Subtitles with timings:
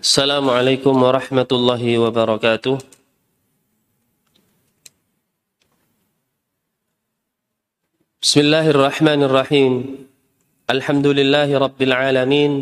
[0.00, 2.74] السلام عليكم ورحمة الله وبركاته.
[8.24, 9.72] بسم الله الرحمن الرحيم.
[10.72, 12.52] الحمد لله رب العالمين.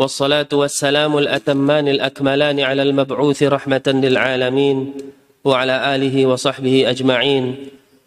[0.00, 4.76] والصلاة والسلام الأتمان الأكملان على المبعوث رحمة للعالمين
[5.44, 7.44] وعلى آله وصحبه أجمعين.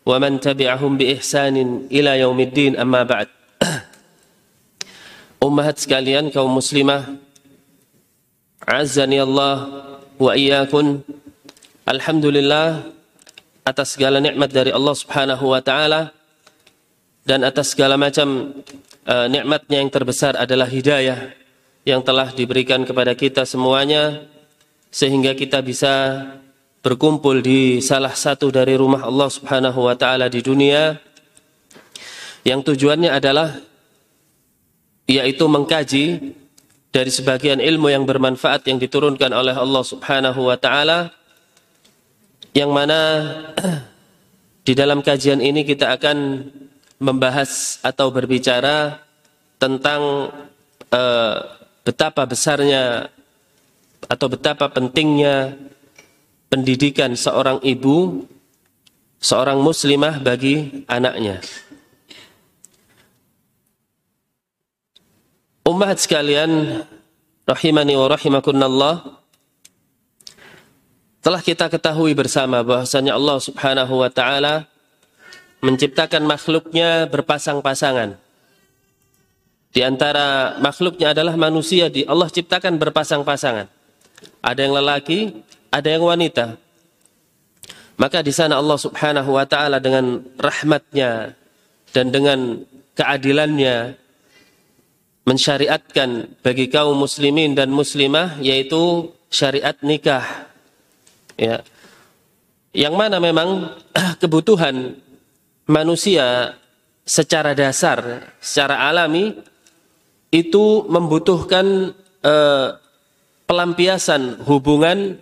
[0.10, 2.82] ومن تبعهم بإحسان إلى يوم الدين.
[2.82, 3.30] أما بعد.
[5.46, 7.29] Ummahat sekalian kaum muslimah.
[8.70, 9.66] Azzani Allah
[10.22, 11.02] wa iyakun
[11.90, 12.86] Alhamdulillah
[13.66, 16.14] atas segala nikmat dari Allah Subhanahu wa taala
[17.26, 18.62] dan atas segala macam
[19.10, 21.34] uh, nikmatnya yang terbesar adalah hidayah
[21.82, 24.30] yang telah diberikan kepada kita semuanya
[24.94, 26.30] sehingga kita bisa
[26.86, 30.94] berkumpul di salah satu dari rumah Allah Subhanahu wa taala di dunia.
[32.46, 33.58] Yang tujuannya adalah
[35.10, 36.38] yaitu mengkaji
[36.90, 41.14] dari sebagian ilmu yang bermanfaat yang diturunkan oleh Allah Subhanahu wa taala
[42.58, 43.00] yang mana
[44.68, 46.50] di dalam kajian ini kita akan
[47.00, 49.00] membahas atau berbicara
[49.62, 50.34] tentang
[50.92, 51.38] uh,
[51.86, 53.08] betapa besarnya
[54.10, 55.56] atau betapa pentingnya
[56.50, 58.26] pendidikan seorang ibu
[59.20, 61.44] seorang muslimah bagi anaknya.
[65.70, 66.82] Ummahat sekalian,
[67.46, 69.06] rahimani wa rahimakunallah,
[71.22, 74.66] telah kita ketahui bersama bahwasanya Allah Subhanahu wa taala
[75.62, 78.18] menciptakan makhluknya berpasang-pasangan.
[79.70, 83.70] Di antara makhluknya adalah manusia di Allah ciptakan berpasang-pasangan.
[84.42, 85.38] Ada yang lelaki,
[85.70, 86.58] ada yang wanita.
[88.02, 91.38] Maka di sana Allah Subhanahu wa taala dengan rahmatnya
[91.94, 92.66] dan dengan
[92.98, 94.09] keadilannya
[95.28, 100.26] mensyariatkan bagi kaum muslimin dan muslimah yaitu syariat nikah.
[101.40, 101.64] Ya.
[102.74, 103.78] Yang mana memang
[104.22, 104.98] kebutuhan
[105.70, 106.58] manusia
[107.06, 109.38] secara dasar, secara alami
[110.30, 112.68] itu membutuhkan eh,
[113.50, 115.18] pelampiasan hubungan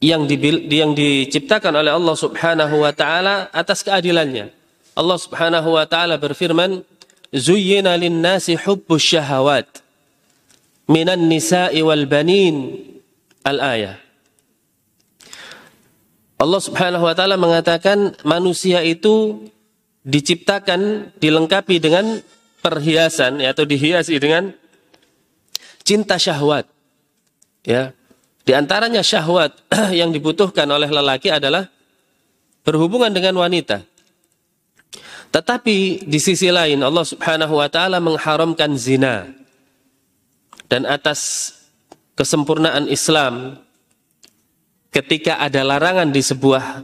[0.00, 0.38] yang, di,
[0.70, 4.48] yang diciptakan oleh Allah Subhanahu wa taala atas keadilannya.
[4.94, 6.86] Allah Subhanahu wa taala berfirman,
[7.34, 9.66] zuyyina lin-nasi hubbus syahawat
[10.90, 12.02] minan nisa'i wal.
[16.40, 19.46] Allah Subhanahu wa taala mengatakan manusia itu
[20.02, 22.18] diciptakan dilengkapi dengan
[22.64, 24.50] perhiasan atau dihiasi dengan
[25.86, 26.66] cinta syahwat.
[27.62, 27.92] Ya.
[28.40, 29.52] Di antaranya syahwat
[30.00, 31.68] yang dibutuhkan oleh lelaki adalah
[32.64, 33.84] berhubungan dengan wanita.
[35.30, 39.30] Tetapi di sisi lain Allah Subhanahu wa taala mengharamkan zina.
[40.70, 41.50] Dan atas
[42.14, 43.58] kesempurnaan Islam
[44.90, 46.82] ketika ada larangan di sebuah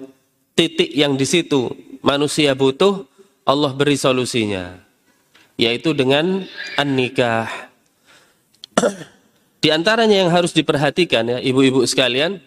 [0.54, 1.70] titik yang di situ
[2.02, 3.06] manusia butuh,
[3.42, 4.78] Allah beri solusinya.
[5.58, 6.46] Yaitu dengan
[6.78, 7.50] an-nikah.
[9.62, 12.38] di antaranya yang harus diperhatikan ya ibu-ibu sekalian,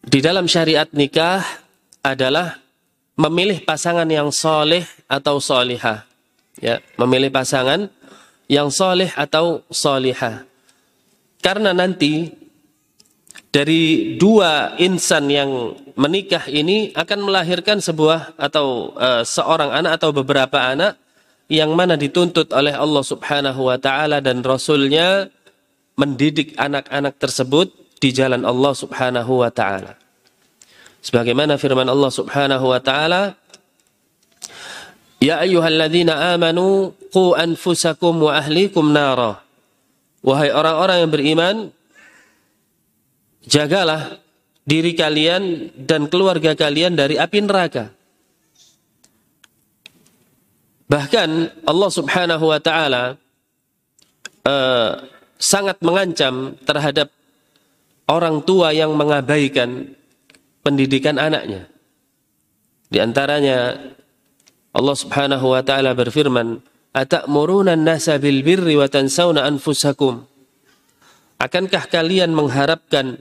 [0.00, 1.44] di dalam syariat nikah
[2.00, 2.56] adalah
[3.20, 6.08] memilih pasangan yang soleh atau solihah.
[6.56, 7.92] Ya, memilih pasangan
[8.48, 10.48] yang soleh atau solihah.
[11.44, 12.32] Karena nanti
[13.52, 20.56] dari dua insan yang menikah ini akan melahirkan sebuah atau uh, seorang anak atau beberapa
[20.56, 20.96] anak
[21.50, 25.28] yang mana dituntut oleh Allah Subhanahu wa taala dan rasulnya
[25.98, 27.68] mendidik anak-anak tersebut
[28.00, 29.99] di jalan Allah Subhanahu wa taala.
[31.00, 33.40] Sebagaimana firman Allah Subhanahu wa taala,
[35.20, 39.44] Ya ayyuhalladzina amanu qu anfusakum wa ahlikum nara.
[40.24, 41.56] Wahai orang-orang yang beriman,
[43.44, 44.16] jagalah
[44.64, 47.92] diri kalian dan keluarga kalian dari api neraka.
[50.88, 51.30] Bahkan
[51.68, 53.20] Allah Subhanahu wa taala
[54.48, 54.90] uh,
[55.36, 57.12] sangat mengancam terhadap
[58.08, 59.99] orang tua yang mengabaikan
[60.60, 61.68] pendidikan anaknya.
[62.90, 63.78] Di antaranya
[64.70, 66.62] Allah Subhanahu wa taala berfirman,
[66.94, 70.26] "Atamuruna an-nasa bil birri wa tansawna anfusakum?"
[71.40, 73.16] Akankah kalian mengharapkan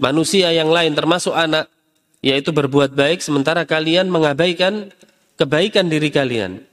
[0.00, 1.68] manusia yang lain termasuk anak
[2.24, 4.88] yaitu berbuat baik sementara kalian mengabaikan
[5.36, 6.64] kebaikan diri kalian?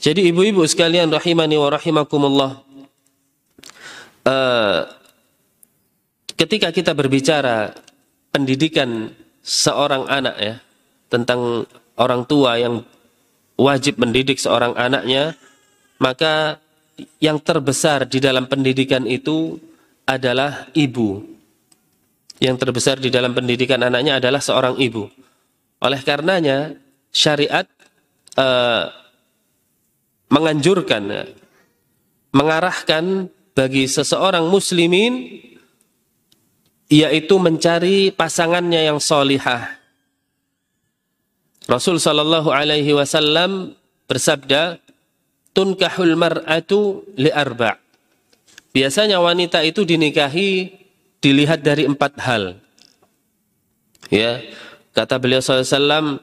[0.00, 2.64] Jadi ibu-ibu sekalian rahimani wa rahimakumullah.
[4.20, 4.86] Uh,
[6.40, 7.76] ketika kita berbicara
[8.30, 9.10] pendidikan
[9.42, 10.54] seorang anak ya
[11.10, 11.66] tentang
[11.98, 12.86] orang tua yang
[13.60, 15.36] wajib mendidik seorang anaknya
[16.00, 16.56] maka
[17.20, 19.60] yang terbesar di dalam pendidikan itu
[20.08, 21.22] adalah ibu.
[22.40, 25.04] Yang terbesar di dalam pendidikan anaknya adalah seorang ibu.
[25.84, 26.72] Oleh karenanya
[27.12, 27.68] syariat
[28.40, 28.88] uh,
[30.32, 31.28] menganjurkan,
[32.32, 35.36] mengarahkan bagi seseorang muslimin
[36.90, 39.78] yaitu mencari pasangannya yang solihah.
[41.70, 43.78] Rasul Shallallahu Alaihi Wasallam
[44.10, 44.82] bersabda,
[45.54, 47.78] tunkahul mar'atu li arba.
[48.74, 50.74] Biasanya wanita itu dinikahi
[51.22, 52.58] dilihat dari empat hal.
[54.10, 54.42] Ya,
[54.90, 56.18] kata beliau SAW,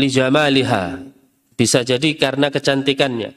[0.00, 1.04] li jamaliha,
[1.60, 3.36] bisa jadi karena kecantikannya,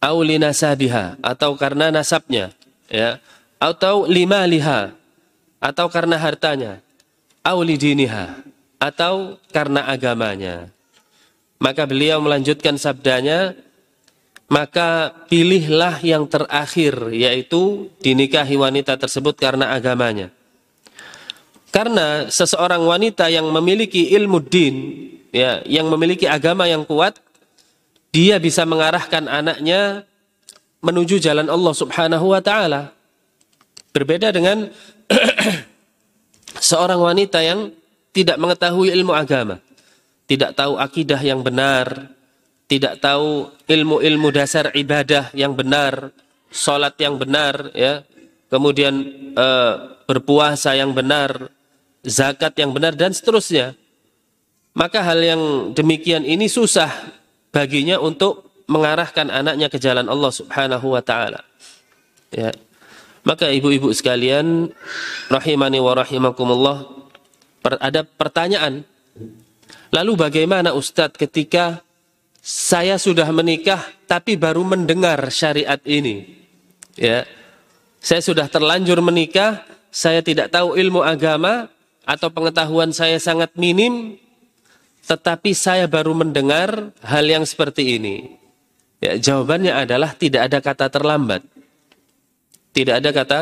[0.00, 2.56] au li atau karena nasabnya,
[2.88, 3.20] ya,
[3.60, 4.96] atau lima liha,
[5.60, 6.84] atau karena hartanya,
[7.42, 8.40] au li diniha,
[8.80, 10.68] atau karena agamanya.
[11.56, 13.56] Maka beliau melanjutkan sabdanya,
[14.46, 20.30] maka pilihlah yang terakhir yaitu dinikahi wanita tersebut karena agamanya.
[21.74, 24.76] Karena seseorang wanita yang memiliki ilmu din,
[25.34, 27.20] ya, yang memiliki agama yang kuat,
[28.14, 30.08] dia bisa mengarahkan anaknya
[30.80, 32.96] menuju jalan Allah Subhanahu wa taala.
[33.92, 34.72] Berbeda dengan
[36.68, 37.70] seorang wanita yang
[38.10, 39.60] tidak mengetahui ilmu agama,
[40.26, 42.10] tidak tahu akidah yang benar,
[42.66, 46.10] tidak tahu ilmu-ilmu dasar ibadah yang benar,
[46.50, 48.02] sholat yang benar, ya,
[48.50, 48.94] kemudian
[49.36, 49.46] e,
[50.08, 51.50] berpuasa yang benar,
[52.02, 53.78] zakat yang benar dan seterusnya.
[54.76, 55.42] Maka hal yang
[55.72, 56.92] demikian ini susah
[57.48, 61.40] baginya untuk mengarahkan anaknya ke jalan Allah Subhanahu wa taala.
[62.34, 62.52] Ya.
[63.26, 64.70] Maka ibu-ibu sekalian
[65.26, 66.86] rahimani wa rahimakumullah
[67.82, 68.86] ada pertanyaan.
[69.90, 71.82] Lalu bagaimana Ustadz ketika
[72.38, 76.38] saya sudah menikah tapi baru mendengar syariat ini.
[76.94, 77.26] Ya.
[77.98, 81.66] Saya sudah terlanjur menikah, saya tidak tahu ilmu agama
[82.06, 84.14] atau pengetahuan saya sangat minim,
[85.10, 88.38] tetapi saya baru mendengar hal yang seperti ini.
[89.02, 91.42] Ya, jawabannya adalah tidak ada kata terlambat.
[92.76, 93.40] Tidak ada kata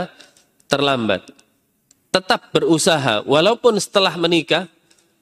[0.71, 1.27] terlambat.
[2.15, 4.71] Tetap berusaha, walaupun setelah menikah,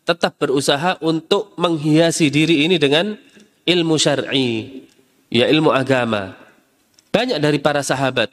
[0.04, 3.16] tetap berusaha untuk menghiasi diri ini dengan
[3.64, 4.84] ilmu syar'i,
[5.32, 6.36] ya ilmu agama.
[7.08, 8.28] Banyak dari para sahabat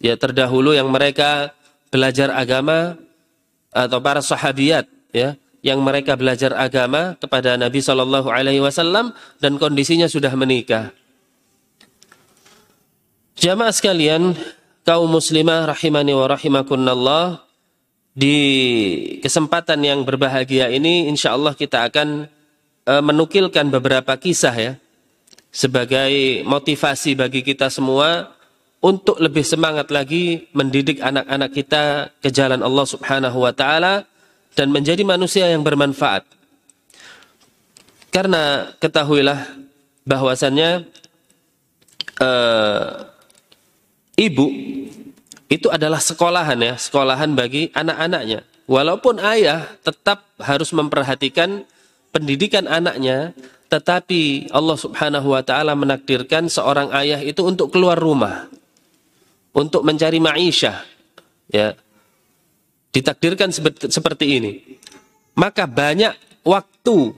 [0.00, 1.52] ya terdahulu yang mereka
[1.92, 2.96] belajar agama
[3.68, 9.12] atau para sahabiat ya yang mereka belajar agama kepada Nabi Shallallahu Alaihi Wasallam
[9.44, 10.88] dan kondisinya sudah menikah.
[13.36, 14.36] Jamaah sekalian,
[14.90, 17.46] kaum muslimah rahimani wa rahimakunallah,
[18.10, 18.38] di
[19.22, 22.26] kesempatan yang berbahagia ini insya Allah kita akan
[22.80, 24.72] E, menukilkan beberapa kisah ya
[25.52, 28.32] sebagai motivasi bagi kita semua
[28.80, 34.08] untuk lebih semangat lagi mendidik anak-anak kita ke jalan Allah Subhanahu wa taala
[34.56, 36.24] dan menjadi manusia yang bermanfaat.
[38.08, 39.44] Karena ketahuilah
[40.08, 40.88] bahwasannya
[42.16, 43.06] uh,
[44.16, 44.46] ibu
[45.50, 48.46] itu adalah sekolahan ya, sekolahan bagi anak-anaknya.
[48.70, 51.66] Walaupun ayah tetap harus memperhatikan
[52.14, 53.34] pendidikan anaknya,
[53.66, 58.46] tetapi Allah Subhanahu wa taala menakdirkan seorang ayah itu untuk keluar rumah
[59.50, 60.86] untuk mencari maisha
[61.50, 61.74] ya.
[62.90, 63.54] Ditakdirkan
[63.86, 64.52] seperti ini.
[65.38, 67.14] Maka banyak waktu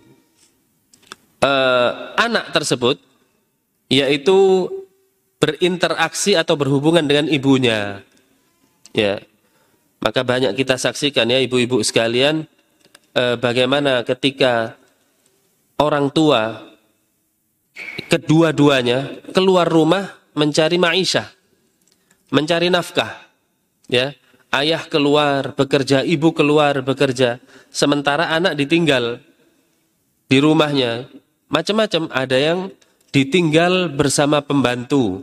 [1.40, 3.00] uh, anak tersebut
[3.88, 4.68] yaitu
[5.40, 8.04] berinteraksi atau berhubungan dengan ibunya.
[8.92, 9.20] Ya.
[10.02, 12.44] Maka banyak kita saksikan ya ibu-ibu sekalian
[13.14, 14.74] uh, bagaimana ketika
[15.78, 16.58] orang tua
[18.10, 21.30] kedua-duanya keluar rumah mencari maisha,
[22.32, 23.30] mencari nafkah.
[23.90, 24.16] Ya,
[24.54, 29.20] ayah keluar bekerja, ibu keluar bekerja, sementara anak ditinggal
[30.32, 31.12] di rumahnya.
[31.52, 32.72] Macam-macam, ada yang
[33.12, 35.20] ditinggal bersama pembantu,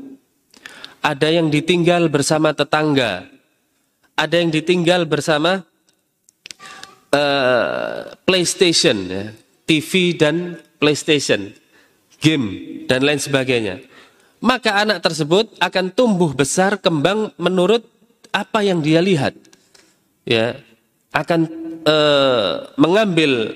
[1.01, 3.25] ada yang ditinggal bersama tetangga,
[4.19, 5.63] ada yang ditinggal bersama
[7.15, 9.25] uh, PlayStation, ya.
[9.69, 11.53] TV dan PlayStation,
[12.17, 12.47] game
[12.89, 13.85] dan lain sebagainya.
[14.41, 17.85] Maka anak tersebut akan tumbuh besar kembang menurut
[18.33, 19.37] apa yang dia lihat.
[20.25, 20.57] Ya,
[21.13, 21.45] akan
[21.83, 21.95] e,
[22.79, 23.53] mengambil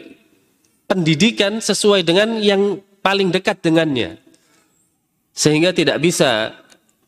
[0.85, 4.19] pendidikan sesuai dengan yang paling dekat dengannya.
[5.33, 6.53] Sehingga tidak bisa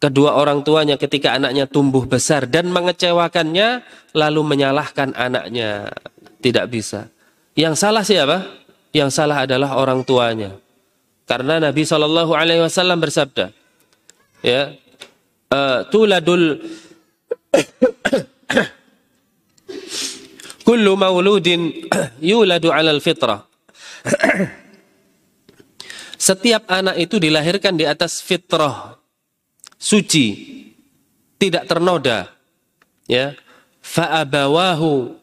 [0.05, 3.81] kedua orang tuanya ketika anaknya tumbuh besar dan mengecewakannya
[4.13, 5.89] lalu menyalahkan anaknya.
[6.39, 7.09] Tidak bisa.
[7.57, 8.65] Yang salah siapa?
[8.95, 10.55] yang salah adalah orang tuanya.
[11.27, 13.51] Karena Nabi Shallallahu Alaihi Wasallam bersabda,
[14.39, 14.71] ya
[15.51, 16.63] uh, tuladul
[20.67, 21.75] kullu mauludin
[22.31, 23.43] yuladu 'alal fitrah
[26.29, 28.95] setiap anak itu dilahirkan di atas fitrah
[29.85, 30.25] suci
[31.37, 32.33] tidak ternoda
[33.05, 33.37] ya.
[33.85, 35.13] Fa'abawahu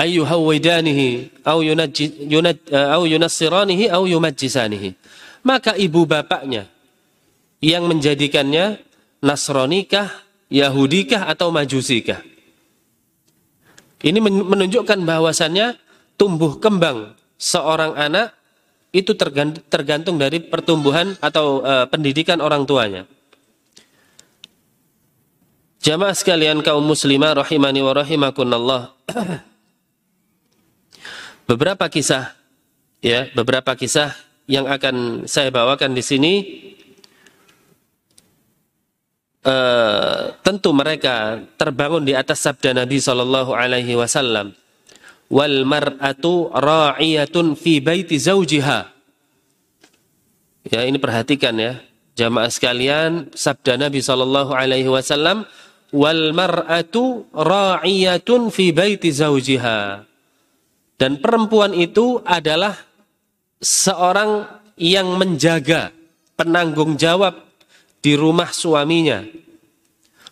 [0.00, 1.60] ayyuhawidanihi au
[2.72, 4.96] au yunassiranihi au yumajjisanihi.
[5.44, 6.72] Maka ibu bapaknya
[7.60, 8.80] yang menjadikannya
[9.20, 10.08] nasronikah
[10.48, 12.24] yahudikah atau majusikah?
[14.00, 15.76] Ini menunjukkan bahwasannya
[16.16, 18.32] tumbuh kembang seorang anak
[18.96, 19.12] itu
[19.68, 23.04] tergantung dari pertumbuhan atau uh, pendidikan orang tuanya.
[25.86, 28.90] Jamaah sekalian kaum muslimah rahimani wa rahimakunallah.
[31.48, 32.34] beberapa kisah
[32.98, 34.10] ya, beberapa kisah
[34.50, 36.32] yang akan saya bawakan di sini
[39.46, 44.58] uh, tentu mereka terbangun di atas sabda Nabi sallallahu alaihi wasallam
[45.30, 48.90] wal mar'atu ra'iyatun fi baiti zawjiha.
[50.66, 51.78] Ya, ini perhatikan ya.
[52.18, 55.46] Jamaah sekalian, sabda Nabi sallallahu alaihi wasallam,
[55.94, 60.02] wal mar'atu ra'iyatun fi baiti zawjiha.
[60.96, 62.72] Dan perempuan itu adalah
[63.60, 64.48] seorang
[64.80, 65.92] yang menjaga
[66.36, 67.36] penanggung jawab
[68.00, 69.24] di rumah suaminya.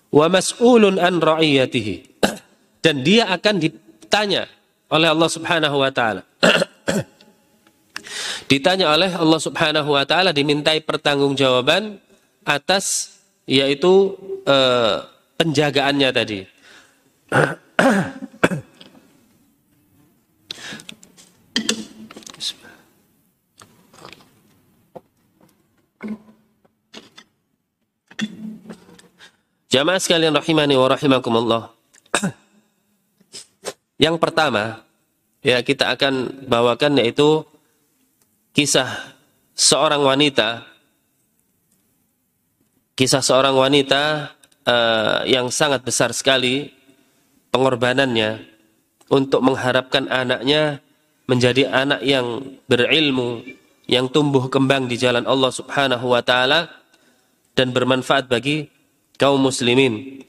[0.08, 1.94] Wa mas'ulun an ra'iyatihi.
[2.84, 4.48] Dan dia akan ditanya
[4.88, 6.22] oleh Allah Subhanahu wa taala.
[8.50, 11.96] Ditanya oleh Allah Subhanahu wa taala dimintai pertanggungjawaban
[12.44, 13.16] atas
[13.48, 14.96] yaitu eh,
[15.44, 16.40] penjagaannya tadi.
[29.68, 31.62] Jamaah sekalian rahimani wa rahimakumullah.
[34.00, 34.80] Yang pertama,
[35.44, 37.44] ya kita akan bawakan yaitu
[38.54, 38.88] kisah
[39.52, 40.62] seorang wanita
[42.94, 44.33] kisah seorang wanita
[44.68, 46.72] uh, yang sangat besar sekali
[47.54, 48.42] pengorbanannya
[49.12, 50.80] untuk mengharapkan anaknya
[51.24, 53.44] menjadi anak yang berilmu
[53.84, 56.72] yang tumbuh kembang di jalan Allah Subhanahu wa taala
[57.52, 58.68] dan bermanfaat bagi
[59.20, 60.24] kaum muslimin.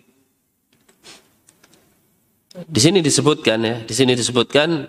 [2.56, 4.88] Di sini disebutkan ya, di sini disebutkan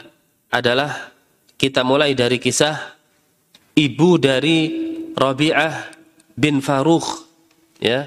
[0.54, 1.10] adalah
[1.58, 2.94] kita mulai dari kisah
[3.74, 4.58] ibu dari
[5.16, 5.74] Rabi'ah
[6.38, 7.26] bin Farukh
[7.82, 8.06] ya.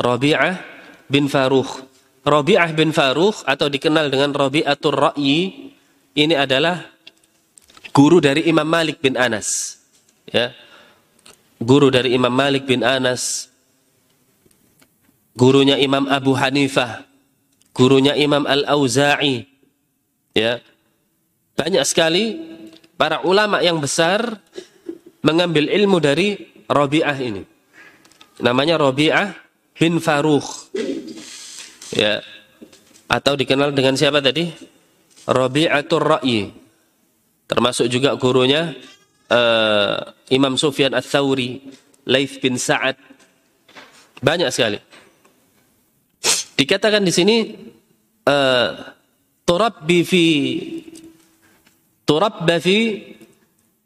[0.00, 0.73] Rabi'ah
[1.08, 1.84] bin Farukh.
[2.24, 5.72] Rabi'ah bin Farukh atau dikenal dengan Rabi'atul Ra'yi
[6.16, 6.80] ini adalah
[7.92, 9.80] guru dari Imam Malik bin Anas.
[10.28, 10.56] Ya.
[11.60, 13.52] Guru dari Imam Malik bin Anas.
[15.36, 17.04] Gurunya Imam Abu Hanifah
[17.74, 19.44] gurunya Imam Al-Auza'i.
[20.32, 20.62] Ya.
[21.58, 22.38] Banyak sekali
[22.94, 24.38] para ulama yang besar
[25.20, 26.38] mengambil ilmu dari
[26.70, 27.42] Rabi'ah ini.
[28.40, 29.34] Namanya Rabi'ah
[29.76, 30.70] bin Farukh.
[31.94, 32.20] Ya.
[33.06, 34.50] Atau dikenal dengan siapa tadi?
[35.24, 36.50] Rabi'atul Ra'yi.
[37.46, 38.74] Termasuk juga gurunya
[39.30, 39.96] uh,
[40.32, 41.62] Imam Sufyan Ats-Tsauri,
[42.10, 42.98] Laith bin Sa'ad.
[44.20, 44.80] Banyak sekali.
[46.54, 47.36] Dikatakan di sini
[48.26, 48.68] uh,
[49.44, 50.26] turabbi fi
[52.08, 52.78] turabba fi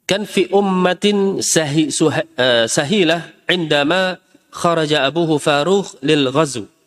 [0.08, 4.16] kan fi ummatin sahi, suha, uh, sahilah indama
[4.54, 6.77] kharaja abuhu Farukh lil ghazu.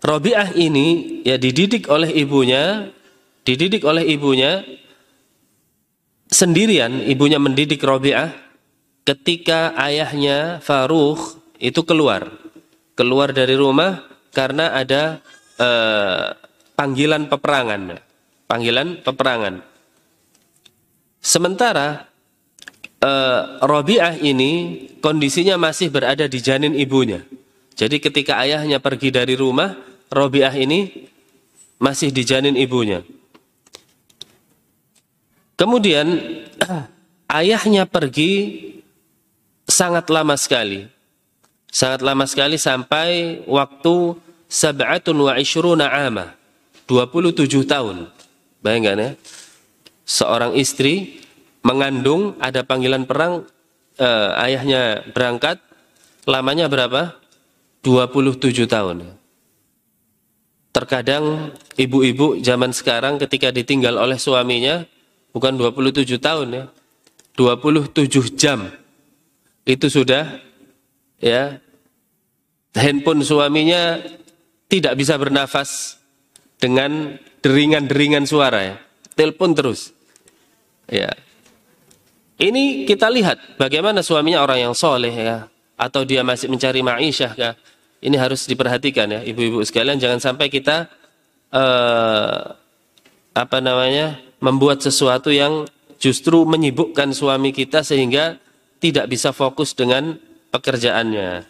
[0.00, 2.88] Rabi'ah ini ya dididik oleh ibunya,
[3.44, 4.64] dididik oleh ibunya
[6.32, 8.32] sendirian, ibunya mendidik Rabi'ah
[9.04, 12.32] ketika ayahnya Farukh itu keluar.
[12.96, 15.20] Keluar dari rumah karena ada
[15.60, 16.32] uh,
[16.76, 18.00] panggilan peperangan.
[18.48, 19.60] Panggilan peperangan.
[21.20, 22.08] Sementara
[23.04, 27.20] uh, Robiah ini kondisinya masih berada di janin ibunya.
[27.76, 31.08] Jadi ketika ayahnya pergi dari rumah, Robiah ini
[31.78, 33.06] masih di janin ibunya.
[35.54, 36.18] Kemudian
[37.40, 38.58] ayahnya pergi
[39.70, 41.00] sangat lama sekali
[41.70, 44.18] Sangat lama sekali sampai waktu
[44.50, 46.34] sab'atun wa ishruna ama.
[46.90, 48.10] 27 tahun.
[48.58, 49.10] Bayangkan ya.
[50.02, 51.22] Seorang istri
[51.62, 53.46] mengandung, ada panggilan perang,
[53.94, 55.62] eh, ayahnya berangkat,
[56.26, 57.14] lamanya berapa?
[57.86, 59.14] 27 tahun.
[60.70, 64.86] Terkadang ibu-ibu zaman sekarang ketika ditinggal oleh suaminya,
[65.34, 66.64] bukan 27 tahun ya,
[67.34, 68.70] 27 jam.
[69.66, 70.38] Itu sudah
[71.18, 71.58] ya
[72.74, 73.98] handphone suaminya
[74.70, 75.98] tidak bisa bernafas
[76.62, 78.76] dengan deringan-deringan suara ya.
[79.18, 79.90] Telepon terus.
[80.86, 81.10] Ya.
[82.40, 85.50] Ini kita lihat bagaimana suaminya orang yang soleh ya.
[85.80, 87.50] Atau dia masih mencari ma'isyah ya.
[88.00, 90.00] Ini harus diperhatikan ya ibu-ibu sekalian.
[90.00, 90.88] Jangan sampai kita
[91.52, 92.56] uh,
[93.36, 95.68] apa namanya membuat sesuatu yang
[96.00, 98.40] justru menyibukkan suami kita sehingga
[98.80, 100.16] tidak bisa fokus dengan
[100.48, 101.44] pekerjaannya.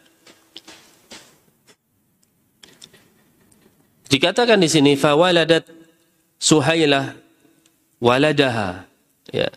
[4.11, 5.71] Dikatakan di sini fawaladat
[6.41, 7.15] Suhailah
[8.03, 8.89] waladaha.
[9.31, 9.53] Ya.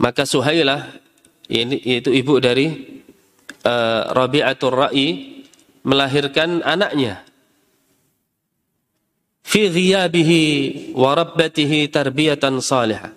[0.00, 0.88] Maka Suhailah
[1.52, 2.70] ini itu ibu dari
[3.66, 5.33] uh, Rabi'atul Ra'i
[5.84, 7.22] melahirkan anaknya.
[9.44, 10.42] Fi ghiyabihi
[10.96, 13.12] wa rabbatihi tarbiyatan salihah.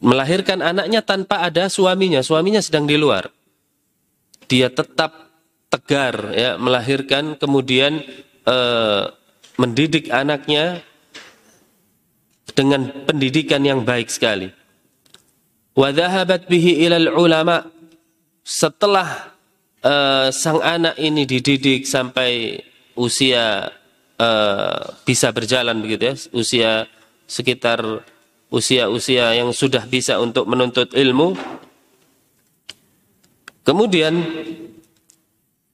[0.00, 3.28] Melahirkan anaknya tanpa ada suaminya, suaminya sedang di luar.
[4.48, 5.28] Dia tetap
[5.68, 8.00] tegar ya melahirkan kemudian
[8.48, 9.12] uh,
[9.60, 10.80] mendidik anaknya
[12.56, 14.48] dengan pendidikan yang baik sekali.
[15.76, 17.68] Wa dhahabat bihi ilal ulama
[18.42, 19.37] setelah
[19.84, 22.62] uh, sang anak ini dididik sampai
[22.98, 23.70] usia
[24.18, 26.70] uh, bisa berjalan begitu ya, usia
[27.28, 28.02] sekitar
[28.48, 31.36] usia-usia yang sudah bisa untuk menuntut ilmu.
[33.62, 34.16] Kemudian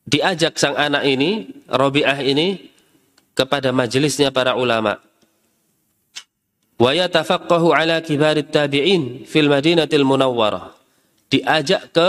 [0.02, 2.74] diajak sang anak ini, Robiah ini
[3.38, 4.98] kepada majelisnya para ulama.
[6.74, 10.74] Wa ala kibarit tabi'in fil Madinatil Munawwarah.
[11.30, 12.08] Diajak ke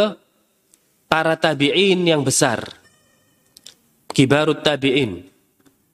[1.09, 2.62] para tabi'in yang besar.
[4.12, 5.27] Kibarut tabi'in.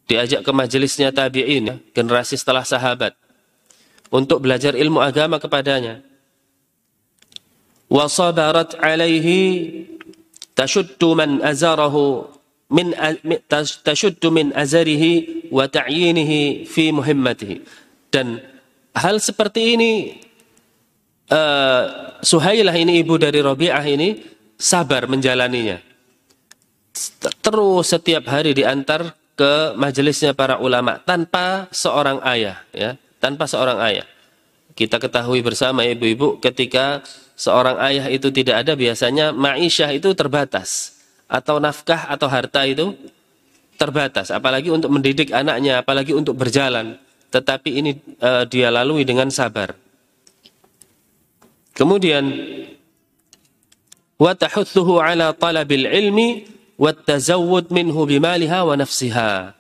[0.06, 3.16] Diajak ke majelisnya tabi'in, generasi setelah sahabat.
[4.12, 6.04] Untuk belajar ilmu agama kepadanya.
[7.88, 9.88] Wa sabarat alaihi
[10.56, 12.28] tashuddu man azarahu
[12.72, 12.96] min
[13.84, 17.56] tashuddu min azarihi wa ta'yinihi fi muhimmatihi.
[18.12, 18.40] Dan
[18.96, 19.92] hal seperti ini
[21.32, 21.84] uh,
[22.22, 24.10] Suhailah ini ibu dari Rabi'ah ini
[24.62, 25.82] sabar menjalaninya.
[27.42, 34.06] Terus setiap hari diantar ke majelisnya para ulama tanpa seorang ayah ya, tanpa seorang ayah.
[34.78, 37.02] Kita ketahui bersama ibu-ibu ketika
[37.34, 42.94] seorang ayah itu tidak ada biasanya ma'isyah itu terbatas atau nafkah atau harta itu
[43.82, 47.02] terbatas apalagi untuk mendidik anaknya apalagi untuk berjalan
[47.34, 49.74] tetapi ini uh, dia lalui dengan sabar
[51.74, 52.30] kemudian
[55.34, 56.30] talabil ilmi
[56.78, 59.58] wa tazawwud minhu bimaliha wa nafsiha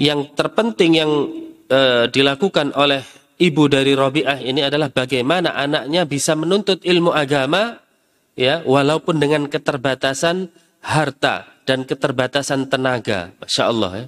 [0.00, 1.12] yang terpenting yang
[1.68, 3.04] uh, dilakukan oleh
[3.36, 7.76] ibu dari Robiah ini adalah bagaimana anaknya bisa menuntut ilmu agama
[8.38, 10.48] ya walaupun dengan keterbatasan
[10.82, 14.06] harta dan keterbatasan tenaga, masya Allah ya,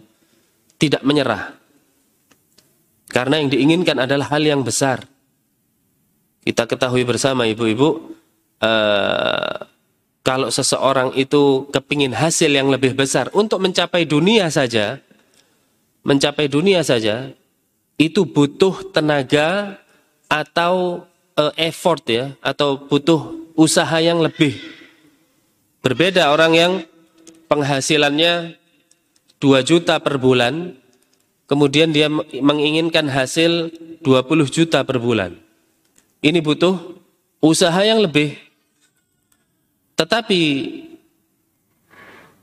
[0.79, 1.55] tidak menyerah.
[3.07, 5.07] Karena yang diinginkan adalah hal yang besar.
[6.43, 8.11] Kita ketahui bersama ibu-ibu,
[8.65, 9.69] uh,
[10.25, 15.05] kalau seseorang itu kepingin hasil yang lebih besar untuk mencapai dunia saja,
[16.01, 17.29] mencapai dunia saja,
[18.01, 19.77] itu butuh tenaga
[20.33, 21.05] atau
[21.37, 24.57] uh, effort ya, atau butuh usaha yang lebih.
[25.85, 26.73] Berbeda orang yang
[27.53, 28.57] penghasilannya
[29.45, 30.73] 2 juta per bulan,
[31.45, 32.09] kemudian dia
[32.41, 33.69] menginginkan hasil
[34.01, 35.37] 20 juta per bulan.
[36.25, 36.81] Ini butuh
[37.45, 38.44] usaha yang lebih.
[39.95, 40.43] Tetapi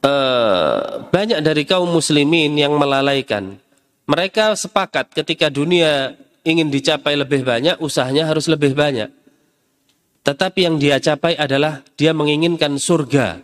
[0.01, 0.79] eh,
[1.11, 3.59] banyak dari kaum muslimin yang melalaikan.
[4.07, 9.07] Mereka sepakat ketika dunia ingin dicapai lebih banyak, usahanya harus lebih banyak.
[10.21, 13.41] Tetapi yang dia capai adalah dia menginginkan surga.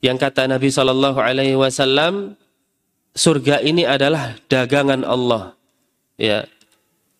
[0.00, 2.36] Yang kata Nabi Shallallahu Alaihi Wasallam,
[3.16, 5.56] surga ini adalah dagangan Allah.
[6.16, 6.48] Ya,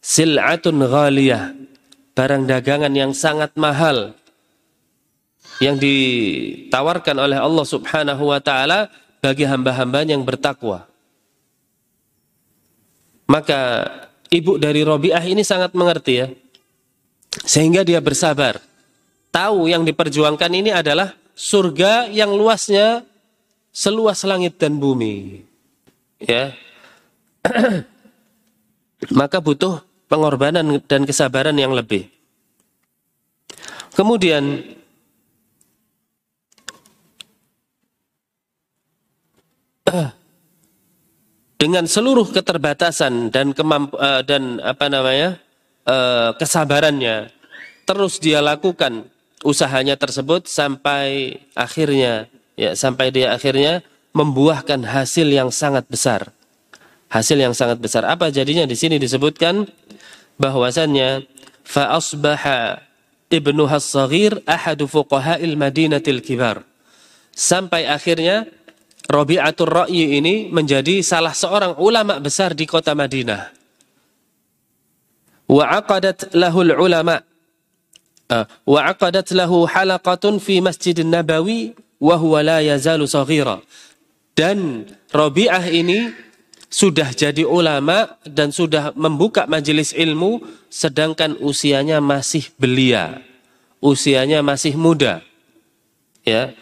[0.01, 1.53] sil'atun ghaliyah,
[2.16, 4.16] barang dagangan yang sangat mahal
[5.62, 8.92] yang ditawarkan oleh Allah Subhanahu wa taala
[9.24, 10.84] bagi hamba-hamba yang bertakwa.
[13.26, 13.90] Maka
[14.30, 16.28] ibu dari Robiah ini sangat mengerti ya.
[17.42, 18.62] Sehingga dia bersabar.
[19.34, 23.04] Tahu yang diperjuangkan ini adalah surga yang luasnya
[23.74, 25.44] seluas langit dan bumi.
[26.22, 26.56] Ya.
[29.18, 32.08] Maka butuh pengorbanan dan kesabaran yang lebih.
[33.92, 34.75] Kemudian
[41.57, 45.40] dengan seluruh keterbatasan dan kemamp eh, dan apa namanya
[45.88, 47.33] uh, kesabarannya
[47.88, 49.09] terus dia lakukan
[49.46, 53.81] usahanya tersebut sampai akhirnya ya sampai dia akhirnya
[54.16, 56.33] membuahkan hasil yang sangat besar.
[57.12, 58.09] Hasil yang sangat besar.
[58.09, 59.68] Apa jadinya di sini disebutkan
[60.40, 61.29] bahwasannya
[61.62, 62.01] fa
[63.29, 66.64] ibnu as-saghir ahadu fuqaha'il madinatil kibar.
[67.37, 68.49] Sampai akhirnya
[69.06, 73.54] Rabi'atul Ra'yi ini menjadi salah seorang ulama besar di kota Madinah.
[75.46, 77.22] Wa aqadat lahul ulama
[78.34, 83.62] uh, wa aqadat lahu halaqatun fi Masjid Nabawi wa huwa la yazalu saghira.
[84.34, 86.10] Dan Rabi'ah ini
[86.66, 93.22] sudah jadi ulama dan sudah membuka majelis ilmu sedangkan usianya masih belia.
[93.78, 95.22] Usianya masih muda.
[96.26, 96.58] Ya,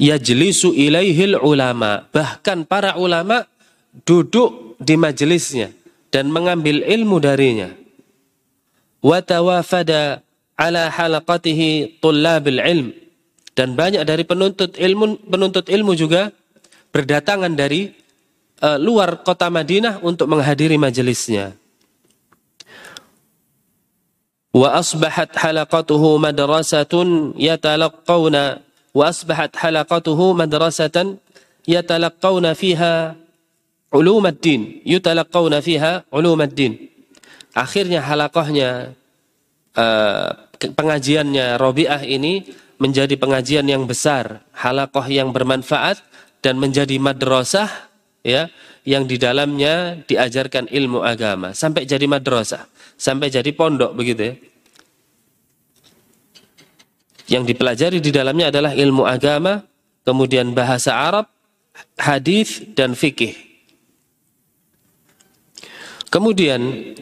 [0.00, 2.08] yajlisu ilaihil ulama.
[2.12, 3.44] Bahkan para ulama
[4.04, 5.72] duduk di majelisnya
[6.12, 7.72] dan mengambil ilmu darinya.
[9.00, 10.20] Watawafada
[10.56, 12.88] ala halaqatihi tullabil ilm.
[13.56, 16.28] Dan banyak dari penuntut ilmu penuntut ilmu juga
[16.92, 17.88] berdatangan dari
[18.60, 21.56] uh, luar kota Madinah untuk menghadiri majelisnya.
[24.52, 28.65] Wa asbahat halaqatuhu madrasatun yatalaqqawna
[28.96, 30.96] وأصبحت حلقته مدرسة
[31.68, 32.94] يتلقون فيها
[33.92, 36.72] علوم الدين يتلقون فيها علوم الدين.
[37.56, 38.92] Akhirnya halakohnya
[39.76, 42.44] eh, pengajiannya Robiah ini
[42.76, 46.00] menjadi pengajian yang besar halakoh yang bermanfaat
[46.44, 47.68] dan menjadi madrasah
[48.20, 48.52] ya
[48.84, 51.56] yang di dalamnya diajarkan ilmu agama.
[51.56, 54.34] Sampai jadi madrasah sampai jadi pondok begitu ya.
[57.26, 59.66] Yang dipelajari di dalamnya adalah ilmu agama,
[60.06, 61.26] kemudian bahasa Arab,
[61.98, 63.34] hadis dan fikih.
[66.06, 66.94] Kemudian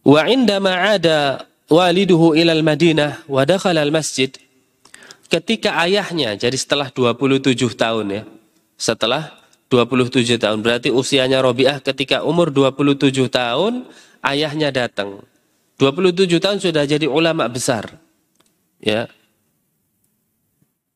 [0.00, 4.32] wa indama ada waliduhu ilal Madinah wa dakhala al masjid
[5.30, 8.22] ketika ayahnya jadi setelah 27 tahun ya.
[8.80, 9.36] Setelah
[9.68, 13.86] 27 tahun berarti usianya Robiah ketika umur 27 tahun
[14.24, 15.22] ayahnya datang.
[15.78, 18.00] 27 tahun sudah jadi ulama besar.
[18.80, 19.12] Ya,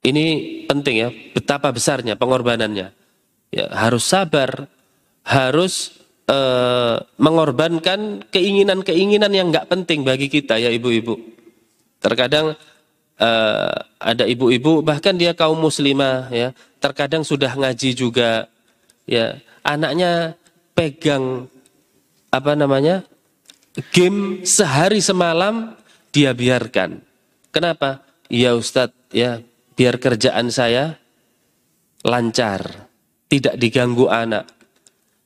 [0.05, 0.25] ini
[0.69, 2.93] penting ya, betapa besarnya pengorbanannya.
[3.49, 4.69] Ya, harus sabar,
[5.25, 5.97] harus
[6.29, 11.17] uh, mengorbankan keinginan-keinginan yang nggak penting bagi kita ya ibu-ibu.
[12.05, 12.53] Terkadang
[13.17, 16.53] uh, ada ibu-ibu bahkan dia kaum muslimah ya,
[16.85, 18.45] terkadang sudah ngaji juga
[19.09, 20.37] ya, anaknya
[20.77, 21.49] pegang
[22.29, 23.09] apa namanya?
[23.91, 25.75] game sehari semalam
[26.15, 27.03] dia biarkan.
[27.51, 28.07] Kenapa?
[28.31, 29.43] Ya Ustadz, ya
[29.75, 30.99] biar kerjaan saya
[32.07, 32.89] lancar,
[33.29, 34.47] tidak diganggu anak.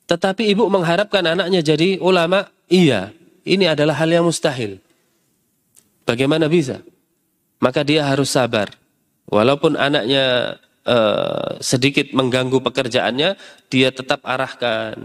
[0.09, 3.13] Tetapi ibu mengharapkan anaknya jadi ulama, iya,
[3.45, 4.81] ini adalah hal yang mustahil.
[6.09, 6.81] Bagaimana bisa?
[7.61, 8.73] Maka dia harus sabar.
[9.29, 10.57] Walaupun anaknya
[10.89, 13.37] uh, sedikit mengganggu pekerjaannya,
[13.69, 14.97] dia tetap arahkan.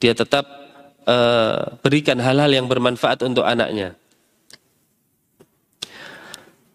[0.00, 0.48] Dia tetap
[1.04, 3.92] uh, berikan hal-hal yang bermanfaat untuk anaknya.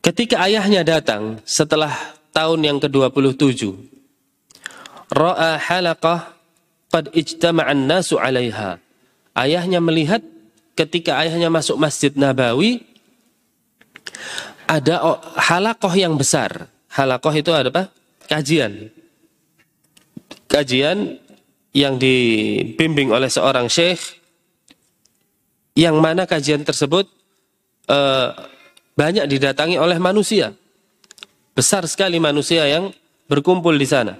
[0.09, 1.93] Ketika ayahnya datang setelah
[2.33, 3.77] tahun yang ke-27,
[5.13, 6.33] ra'a halaqah
[6.89, 8.81] qad ijtama'an nasu 'alaiha.
[9.37, 10.25] Ayahnya melihat
[10.73, 12.81] ketika ayahnya masuk Masjid Nabawi
[14.65, 16.73] ada halakoh yang besar.
[16.89, 17.93] Halakoh itu ada apa?
[18.25, 18.89] Kajian.
[20.49, 21.21] Kajian
[21.69, 24.01] yang dibimbing oleh seorang syekh
[25.77, 27.05] yang mana kajian tersebut
[27.93, 28.33] uh,
[28.99, 30.51] banyak didatangi oleh manusia.
[31.55, 32.91] Besar sekali manusia yang
[33.31, 34.19] berkumpul di sana.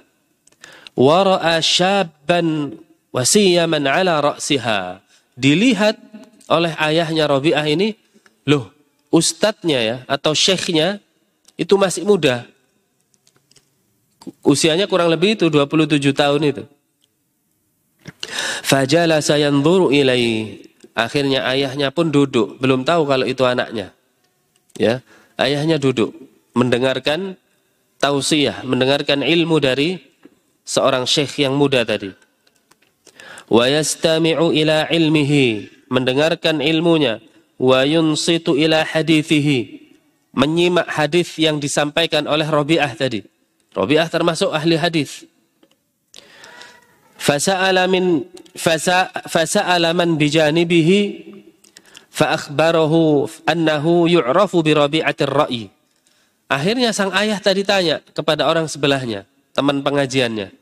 [0.96, 2.72] Wara'a syabban
[3.12, 5.04] wasiyaman ala ra'siha.
[5.36, 6.00] Dilihat
[6.48, 7.92] oleh ayahnya Rabi'ah ini,
[8.48, 8.72] loh,
[9.12, 10.96] ustadznya ya atau syekhnya
[11.60, 12.48] itu masih muda.
[14.44, 16.64] Usianya kurang lebih itu 27 tahun itu.
[18.64, 20.60] Fajala sayanzuru ilai.
[20.92, 23.94] Akhirnya ayahnya pun duduk, belum tahu kalau itu anaknya.
[24.78, 25.02] Ya,
[25.40, 26.14] ayahnya duduk
[26.54, 27.38] mendengarkan
[28.00, 30.00] tausiah, mendengarkan ilmu dari
[30.64, 32.10] seorang syekh yang muda tadi.
[33.50, 37.18] Wa yastami'u ila ilmihi, mendengarkan ilmunya,
[37.58, 39.90] wa yunsitu ila hadithihi,
[40.32, 43.26] menyimak hadis yang disampaikan oleh Rabi'ah tadi.
[43.74, 45.26] Rabi'ah termasuk ahli hadis.
[47.20, 48.24] Fasa'ala min
[48.56, 51.00] fasa'ala man bijanibihi
[52.20, 55.32] Fa'akhbarahu annahu yu'rafu bi rabi'atir.
[56.52, 59.24] Akhirnya sang ayah tadi tanya kepada orang sebelahnya,
[59.56, 60.52] teman pengajiannya.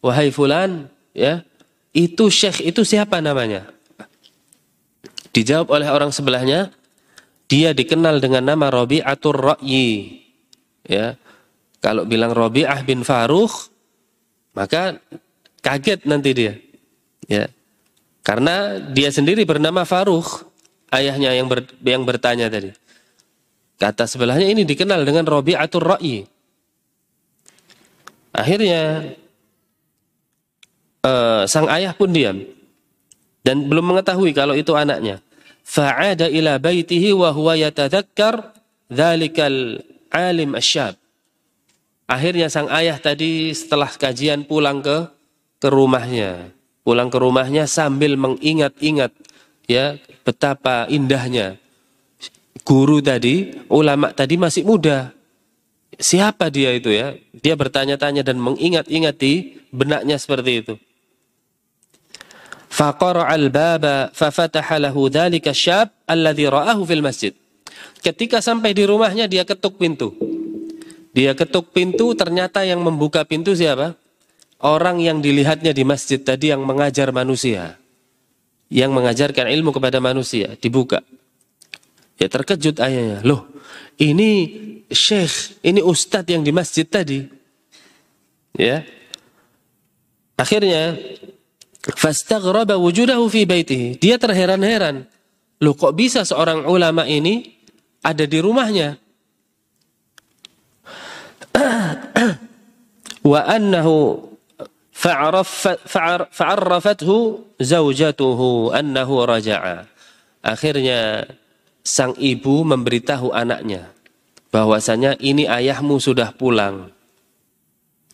[0.00, 1.44] Wahai fulan, ya,
[1.92, 3.68] itu syekh itu siapa namanya?
[5.36, 6.72] Dijawab oleh orang sebelahnya,
[7.50, 10.22] dia dikenal dengan nama Rabi'atur Ra'yi.
[10.88, 11.20] Ya.
[11.84, 13.50] Kalau bilang Robi'ah bin Faruh,
[14.56, 14.96] maka
[15.60, 16.56] kaget nanti dia.
[17.28, 17.52] Ya.
[18.24, 20.24] Karena dia sendiri bernama Faruh,
[20.94, 22.70] ayahnya yang ber, yang bertanya tadi.
[23.74, 26.22] Kata sebelahnya ini dikenal dengan Robi'atul Ra'i.
[28.34, 29.14] Akhirnya
[31.06, 32.42] uh, sang ayah pun diam
[33.44, 35.22] dan belum mengetahui kalau itu anaknya.
[35.64, 38.52] Fa'ada ila baitihi wa huwa yatadhakkar
[38.88, 39.80] dzalikal
[40.10, 40.96] alim asyab.
[42.04, 45.08] Akhirnya sang ayah tadi setelah kajian pulang ke
[45.60, 46.52] ke rumahnya.
[46.84, 49.12] Pulang ke rumahnya sambil mengingat-ingat
[49.68, 51.60] ya betapa indahnya
[52.64, 55.12] guru tadi, ulama tadi masih muda.
[55.94, 57.14] Siapa dia itu ya?
[57.30, 60.74] Dia bertanya-tanya dan mengingat-ingat di benaknya seperti itu.
[62.66, 67.30] Faqara al-baba fafataha lahu dhalika syab alladhi ra'ahu fil masjid.
[68.02, 70.18] Ketika sampai di rumahnya dia ketuk pintu.
[71.14, 73.94] Dia ketuk pintu, ternyata yang membuka pintu siapa?
[74.58, 77.78] Orang yang dilihatnya di masjid tadi yang mengajar manusia.
[78.74, 81.06] Yang mengajarkan ilmu kepada manusia, dibuka.
[82.18, 83.22] Ya terkejut ayahnya.
[83.22, 83.46] Loh,
[84.02, 84.50] ini
[84.90, 87.22] syekh, ini ustadz yang di masjid tadi.
[88.58, 88.82] Ya.
[90.34, 90.98] Akhirnya,
[91.94, 94.02] fastaghraba wujudahu fi baitihi.
[94.02, 95.06] Dia terheran-heran.
[95.62, 97.54] Loh kok bisa seorang ulama ini
[98.02, 98.98] ada di rumahnya?
[103.30, 104.18] wa annahu
[106.32, 109.84] fa'arrafathu zaujatuhu annahu raja'a.
[110.40, 111.28] Akhirnya
[111.84, 113.92] sang ibu memberitahu anaknya
[114.48, 116.88] bahwasanya ini ayahmu sudah pulang.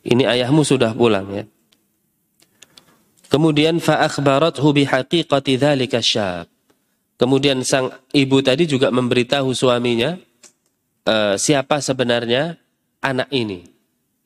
[0.03, 1.45] Ini ayahmu sudah pulang ya.
[3.31, 6.51] Kemudian fa'akhbarathu bihaqiqati dzalika syab.
[7.15, 10.19] Kemudian sang ibu tadi juga memberitahu suaminya
[11.07, 12.59] uh, siapa sebenarnya
[12.99, 13.71] anak ini.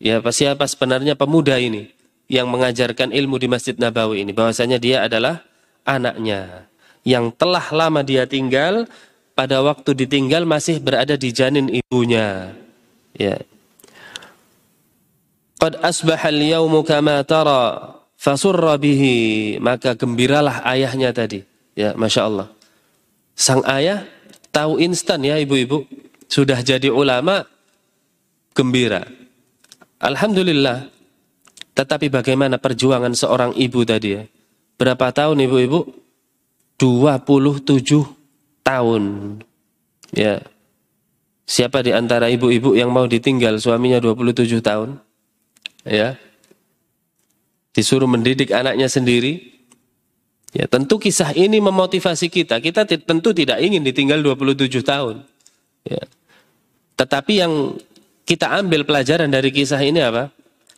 [0.01, 1.94] Ya, siapa sebenarnya pemuda ini
[2.29, 4.33] yang mengajarkan ilmu di Masjid Nabawi ini.
[4.33, 5.45] Bahwasanya dia adalah
[5.85, 6.69] anaknya
[7.05, 8.89] yang telah lama dia tinggal
[9.37, 12.57] pada waktu ditinggal masih berada di janin ibunya.
[13.15, 13.45] Ya.
[15.61, 21.45] Qad asbaha al-yawmu kama tara fasurra bihi maka gembiralah ayahnya tadi.
[21.77, 22.49] Ya, Masya Allah.
[23.35, 24.07] Sang ayah
[24.55, 25.85] tahu instan ya ibu-ibu
[26.31, 27.45] sudah jadi ulama
[28.55, 29.05] gembira.
[29.99, 30.94] Alhamdulillah.
[31.75, 34.23] Tetapi bagaimana perjuangan seorang ibu tadi ya?
[34.79, 35.91] Berapa tahun ibu-ibu?
[36.79, 38.07] 27
[38.63, 39.03] tahun.
[40.15, 40.43] Ya.
[41.45, 44.99] Siapa di antara ibu-ibu yang mau ditinggal suaminya 27 tahun?
[45.83, 46.17] Ya.
[47.75, 49.55] Disuruh mendidik anaknya sendiri.
[50.55, 52.63] Ya, tentu kisah ini memotivasi kita.
[52.63, 55.27] Kita tentu tidak ingin ditinggal 27 tahun.
[55.83, 56.07] Ya.
[56.95, 57.75] Tetapi yang
[58.23, 60.31] kita ambil pelajaran dari kisah ini apa?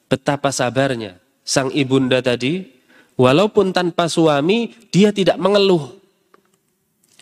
[0.07, 2.67] Betapa sabarnya sang ibunda tadi,
[3.15, 5.95] walaupun tanpa suami, dia tidak mengeluh.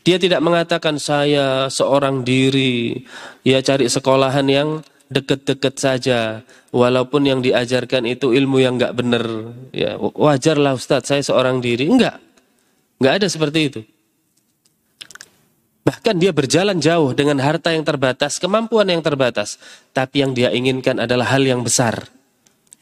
[0.04, 3.04] Dia tidak mengatakan saya seorang diri,
[3.40, 4.68] ya cari sekolahan yang
[5.08, 9.24] deket-deket saja, walaupun yang diajarkan itu ilmu yang nggak benar.
[9.72, 11.88] Ya wajarlah Ustadz, saya seorang diri.
[11.88, 12.20] Enggak,
[13.00, 13.80] enggak ada seperti itu.
[15.84, 19.60] Bahkan dia berjalan jauh dengan harta yang terbatas, kemampuan yang terbatas.
[19.92, 22.08] Tapi yang dia inginkan adalah hal yang besar.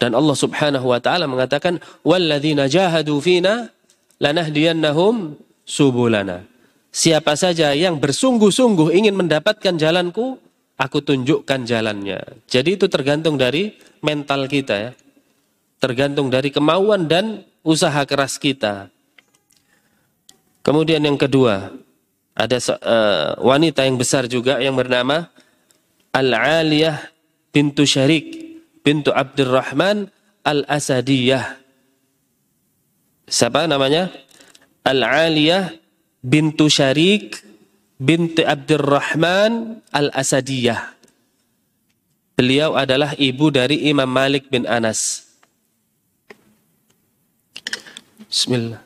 [0.02, 3.70] Dan Allah Subhanahu wa taala mengatakan walladzina jahadu fina
[4.18, 6.42] lanahdiyannahum subulana.
[6.90, 10.42] Siapa saja yang bersungguh-sungguh ingin mendapatkan jalanku,
[10.74, 12.18] aku tunjukkan jalannya.
[12.50, 14.90] Jadi itu tergantung dari mental kita ya.
[15.78, 18.90] Tergantung dari kemauan dan usaha keras kita.
[20.66, 21.70] Kemudian yang kedua,
[22.34, 25.30] ada uh, wanita yang besar juga yang bernama
[26.10, 27.06] Al-Aliyah
[27.54, 28.41] bintu Syarik
[28.82, 30.10] bintu Abdurrahman
[30.42, 31.58] Al-Asadiyah.
[33.30, 34.10] Siapa namanya?
[34.82, 35.70] Al-Aliyah
[36.22, 37.38] bintu Syarik
[38.02, 40.98] binti Abdurrahman Al-Asadiyah.
[42.34, 45.30] Beliau adalah ibu dari Imam Malik bin Anas.
[48.26, 48.82] Bismillah.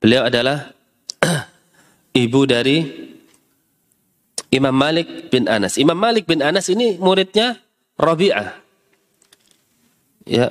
[0.00, 0.70] Beliau adalah
[2.24, 3.09] ibu dari
[4.50, 5.78] Imam Malik bin Anas.
[5.78, 7.58] Imam Malik bin Anas ini muridnya
[7.94, 8.58] Rabi'ah.
[10.26, 10.50] Ya.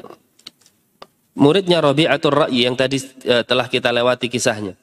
[1.35, 4.75] Muridnya Rabi'atul Ra'yi yang tadi uh, telah kita lewati kisahnya.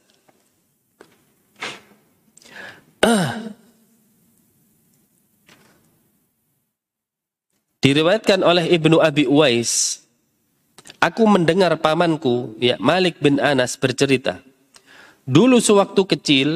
[3.01, 3.41] Ah.
[7.87, 10.03] Diriwayatkan oleh Ibnu Abi Uwais,
[10.99, 14.43] aku mendengar pamanku, ya Malik bin Anas bercerita,
[15.23, 16.49] Dulu sewaktu kecil,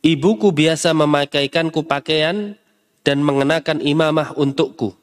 [0.00, 2.56] ibuku biasa memakaikanku pakaian
[3.04, 4.96] dan mengenakan imamah untukku.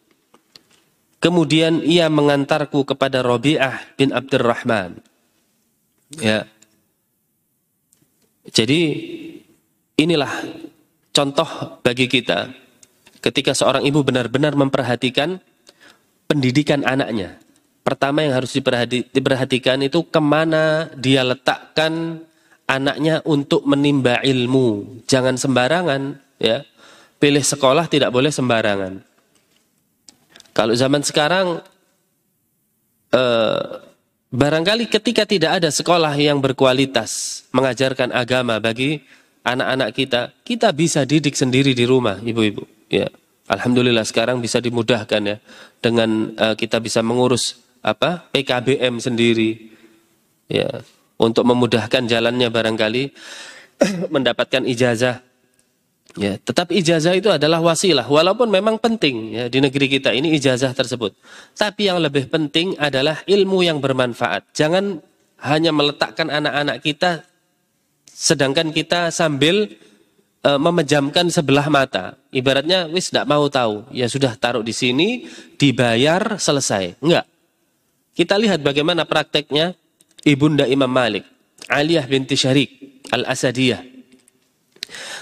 [1.17, 5.01] Kemudian ia mengantarku kepada Rabi'ah bin Abdurrahman.
[6.21, 6.45] Ya.
[8.47, 8.81] Jadi
[9.97, 10.29] inilah
[11.12, 12.53] contoh bagi kita
[13.19, 15.41] ketika seorang ibu benar-benar memperhatikan
[16.29, 17.41] pendidikan anaknya.
[17.81, 18.53] Pertama yang harus
[19.12, 22.23] diperhatikan itu ke mana dia letakkan
[22.67, 25.01] anaknya untuk menimba ilmu.
[25.08, 26.67] Jangan sembarangan, ya.
[27.17, 29.01] Pilih sekolah tidak boleh sembarangan.
[30.53, 31.65] Kalau zaman sekarang,
[33.10, 33.65] eh,
[34.30, 39.01] barangkali ketika tidak ada sekolah yang berkualitas mengajarkan agama bagi
[39.41, 42.67] anak-anak kita, kita bisa didik sendiri di rumah, ibu-ibu.
[42.91, 43.08] Ya,
[43.49, 45.38] alhamdulillah sekarang bisa dimudahkan ya
[45.80, 49.71] dengan uh, kita bisa mengurus apa PKBM sendiri,
[50.51, 50.84] ya
[51.17, 53.03] untuk memudahkan jalannya barangkali
[54.13, 55.25] mendapatkan ijazah.
[56.17, 60.73] Ya, tetap ijazah itu adalah wasilah, walaupun memang penting ya di negeri kita ini ijazah
[60.73, 61.13] tersebut.
[61.53, 64.49] Tapi yang lebih penting adalah ilmu yang bermanfaat.
[64.58, 64.97] Jangan
[65.45, 67.21] hanya meletakkan anak-anak kita
[68.17, 69.77] sedangkan kita sambil
[70.41, 72.17] e, memejamkan sebelah mata.
[72.34, 75.30] Ibaratnya wis tidak mau tahu, ya sudah taruh di sini,
[75.62, 76.97] dibayar, selesai.
[76.97, 77.30] Enggak.
[78.17, 79.77] Kita lihat bagaimana prakteknya
[80.27, 81.23] Ibunda Imam Malik,
[81.71, 83.79] Aliyah binti Syarik Al-Asadiyah.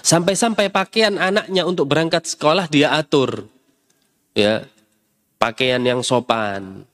[0.01, 3.45] Sampai-sampai pakaian anaknya untuk berangkat sekolah dia atur.
[4.33, 4.65] Ya.
[5.37, 6.89] Pakaian yang sopan,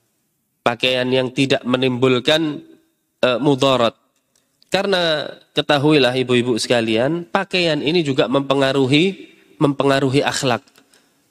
[0.60, 2.60] pakaian yang tidak menimbulkan
[3.24, 3.96] uh, mudarat.
[4.68, 10.64] Karena ketahuilah ibu-ibu sekalian, pakaian ini juga mempengaruhi mempengaruhi akhlak,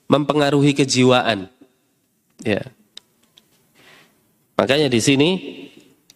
[0.07, 1.51] mempengaruhi kejiwaan.
[2.47, 2.63] Ya.
[4.55, 5.29] Makanya di sini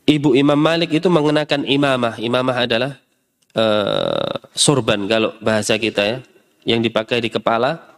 [0.06, 2.16] ibu Imam Malik itu mengenakan imamah.
[2.22, 2.92] Imamah adalah
[3.58, 6.18] uh, sorban kalau bahasa kita ya,
[6.66, 7.98] yang dipakai di kepala.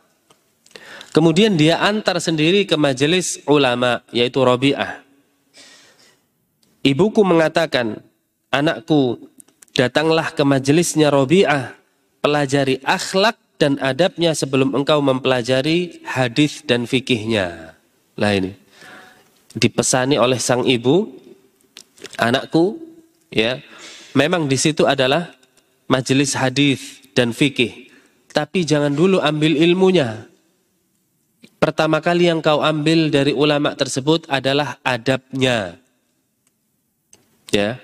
[1.11, 5.01] Kemudian dia antar sendiri ke majelis ulama yaitu Robi'ah.
[6.85, 7.99] Ibuku mengatakan,
[8.53, 9.27] anakku,
[9.73, 11.73] datanglah ke majelisnya Robi'ah,
[12.21, 17.73] pelajari akhlak dan adabnya sebelum engkau mempelajari hadis dan fikihnya.
[18.13, 18.53] Lah ini.
[19.57, 21.16] Dipesani oleh sang ibu,
[22.15, 22.79] anakku,
[23.27, 23.59] ya,
[24.15, 25.35] memang di situ adalah
[25.91, 27.91] majelis hadis dan fikih.
[28.31, 30.29] Tapi jangan dulu ambil ilmunya.
[31.57, 35.81] Pertama kali yang kau ambil dari ulama tersebut adalah adabnya.
[37.49, 37.81] Ya.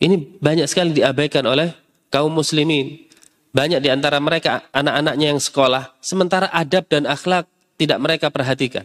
[0.00, 1.76] Ini banyak sekali diabaikan oleh
[2.08, 3.04] kaum muslimin.
[3.52, 7.48] Banyak di antara mereka anak-anaknya yang sekolah, sementara adab dan akhlak
[7.80, 8.84] tidak mereka perhatikan.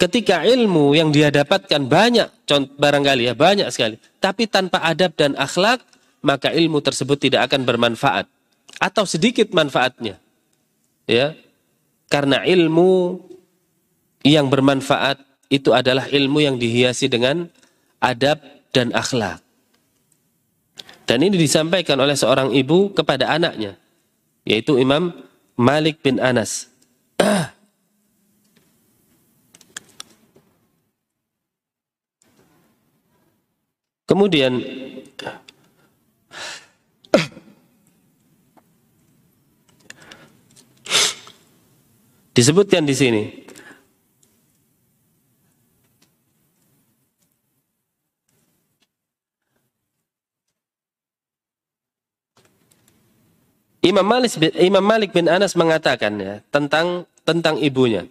[0.00, 2.48] Ketika ilmu yang dia dapatkan banyak,
[2.80, 5.84] barangkali ya banyak sekali, tapi tanpa adab dan akhlak,
[6.24, 8.24] maka ilmu tersebut tidak akan bermanfaat
[8.80, 10.16] atau sedikit manfaatnya.
[11.04, 11.36] Ya.
[12.08, 13.20] Karena ilmu
[14.24, 15.20] yang bermanfaat
[15.52, 17.52] itu adalah ilmu yang dihiasi dengan
[18.00, 18.40] adab
[18.72, 19.44] dan akhlak.
[21.04, 23.76] Dan ini disampaikan oleh seorang ibu kepada anaknya,
[24.48, 25.12] yaitu Imam
[25.60, 26.70] Malik bin Anas.
[34.10, 34.58] Kemudian
[42.34, 43.22] disebutkan di sini
[53.86, 58.04] Imam Malik bin, Imam Malik bin Anas mengatakan ya tentang tentang ibunya.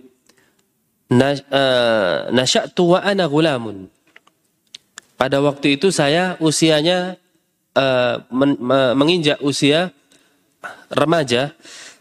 [1.10, 3.99] Eh, nasya'tu wa ana gulamun.
[5.20, 7.20] Pada waktu itu saya usianya
[7.76, 8.56] uh, men,
[8.96, 9.92] menginjak usia
[10.88, 11.52] remaja.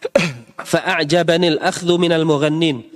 [0.71, 2.87] Fa'ajabanil akhdhu minal mughannin.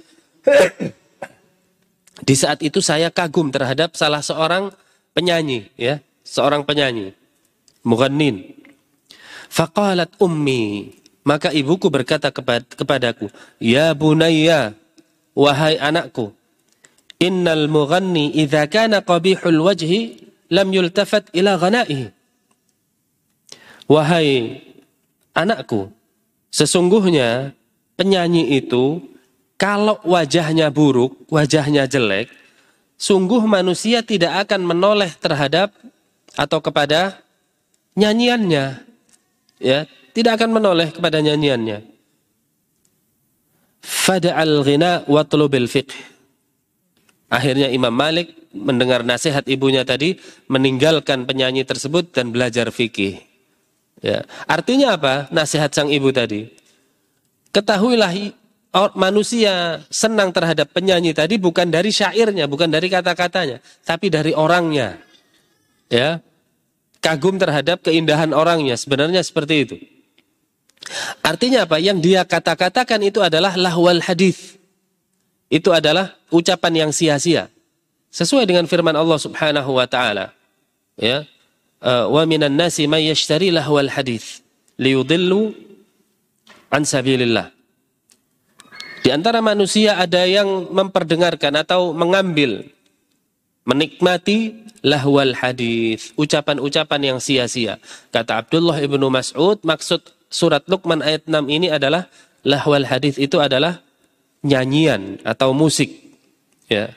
[2.23, 4.71] Di saat itu saya kagum terhadap salah seorang
[5.11, 7.19] penyanyi ya, seorang penyanyi.
[7.83, 8.55] Mughannin.
[9.51, 10.95] Faqalat ummi.
[11.23, 12.35] Maka ibuku berkata
[12.75, 13.31] kepadaku,
[13.63, 14.75] Ya bunayya,
[15.39, 16.35] wahai anakku,
[17.23, 20.19] Innal mughanni idha kana qabihul wajhi
[20.51, 22.11] lam yultafat ila ghanaihi.
[23.87, 24.59] Wahai
[25.31, 25.95] anakku,
[26.51, 27.55] sesungguhnya
[27.95, 28.99] penyanyi itu
[29.55, 32.27] kalau wajahnya buruk, wajahnya jelek,
[32.99, 35.71] sungguh manusia tidak akan menoleh terhadap
[36.35, 37.23] atau kepada
[37.95, 38.83] nyanyiannya
[39.63, 41.87] ya tidak akan menoleh kepada nyanyiannya.
[43.83, 46.12] Fada'al ghina wa tulubil fiqh.
[47.33, 50.21] Akhirnya Imam Malik mendengar nasihat ibunya tadi
[50.53, 53.25] meninggalkan penyanyi tersebut dan belajar fikih.
[54.05, 54.29] Ya.
[54.45, 55.33] Artinya apa?
[55.33, 56.53] Nasihat sang ibu tadi.
[57.57, 58.13] Ketahuilah
[58.93, 65.01] manusia senang terhadap penyanyi tadi bukan dari syairnya, bukan dari kata-katanya, tapi dari orangnya.
[65.89, 66.21] Ya.
[67.01, 69.77] Kagum terhadap keindahan orangnya, sebenarnya seperti itu.
[71.25, 71.81] Artinya apa?
[71.81, 74.62] Yang dia kata-katakan itu adalah lahwal hadis.
[75.53, 77.53] Itu adalah ucapan yang sia-sia.
[78.09, 80.33] Sesuai dengan firman Allah Subhanahu wa taala.
[80.97, 81.29] Ya.
[81.85, 84.41] Eh, wa minan nasi may yashtari lahwal hadis
[84.81, 85.53] liyudillu
[86.73, 87.53] an sabilillah.
[89.03, 92.65] Di antara manusia ada yang memperdengarkan atau mengambil
[93.67, 97.83] menikmati lahwal hadis, ucapan-ucapan yang sia-sia.
[98.15, 102.07] Kata Abdullah ibnu Mas'ud, maksud surat Luqman ayat 6 ini adalah
[102.47, 103.83] lahwal hadis itu adalah
[104.43, 105.91] nyanyian atau musik.
[106.67, 106.93] Ya.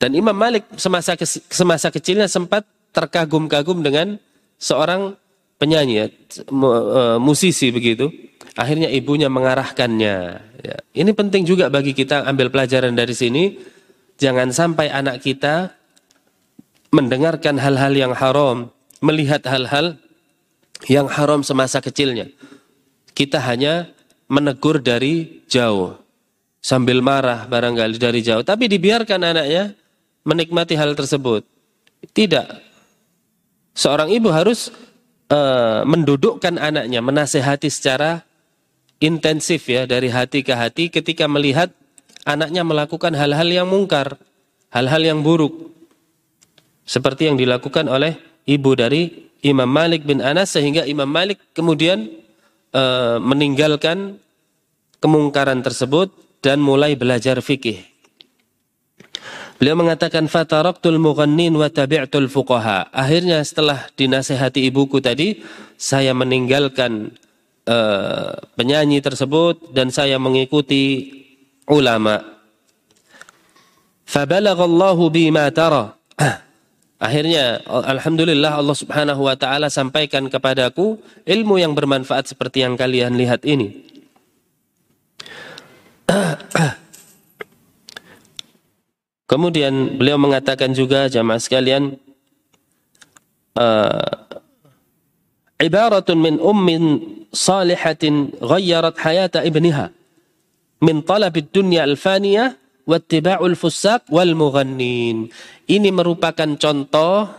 [0.00, 1.14] Dan Imam Malik semasa
[1.50, 4.18] semasa kecilnya sempat terkagum-kagum dengan
[4.58, 5.14] seorang
[5.60, 8.10] penyanyi, ya, e, musisi begitu.
[8.56, 10.16] Akhirnya ibunya mengarahkannya.
[10.64, 10.76] Ya.
[10.96, 13.60] Ini penting juga bagi kita ambil pelajaran dari sini.
[14.20, 15.72] Jangan sampai anak kita
[16.90, 19.96] mendengarkan hal-hal yang haram, melihat hal-hal
[20.88, 22.28] yang haram semasa kecilnya.
[23.12, 23.92] Kita hanya
[24.32, 25.99] menegur dari jauh.
[26.60, 28.44] Sambil marah barangkali dari jauh.
[28.44, 29.72] Tapi dibiarkan anaknya
[30.28, 31.42] menikmati hal tersebut.
[32.12, 32.46] Tidak
[33.72, 34.68] seorang ibu harus
[35.32, 38.20] uh, mendudukkan anaknya, menasehati secara
[39.00, 41.72] intensif ya dari hati ke hati ketika melihat
[42.28, 44.20] anaknya melakukan hal-hal yang mungkar,
[44.68, 45.72] hal-hal yang buruk.
[46.84, 52.12] Seperti yang dilakukan oleh ibu dari Imam Malik bin Anas sehingga Imam Malik kemudian
[52.76, 54.20] uh, meninggalkan
[55.00, 57.90] kemungkaran tersebut dan mulai belajar fikih.
[59.60, 62.88] Beliau mengatakan fataraktul mughannin wa tabi'tul fuqaha.
[62.96, 65.44] Akhirnya setelah dinasehati ibuku tadi,
[65.76, 67.12] saya meninggalkan
[67.68, 71.12] uh, penyanyi tersebut dan saya mengikuti
[71.68, 72.24] ulama.
[74.08, 75.92] Fabalaghallahu bima tara.
[77.04, 80.96] Akhirnya alhamdulillah Allah Subhanahu wa taala sampaikan kepadaku
[81.28, 83.89] ilmu yang bermanfaat seperti yang kalian lihat ini.
[89.30, 91.94] Kemudian beliau mengatakan juga jamaah sekalian
[93.54, 94.26] uh,
[95.62, 96.84] ibaratun min ummin
[97.30, 99.94] salihatin ghayyarat hayata ibniha
[100.82, 102.58] min talabid dunya al-faniyah
[102.90, 105.30] wattiba'ul fusaq wal mughannin.
[105.70, 107.30] Ini merupakan contoh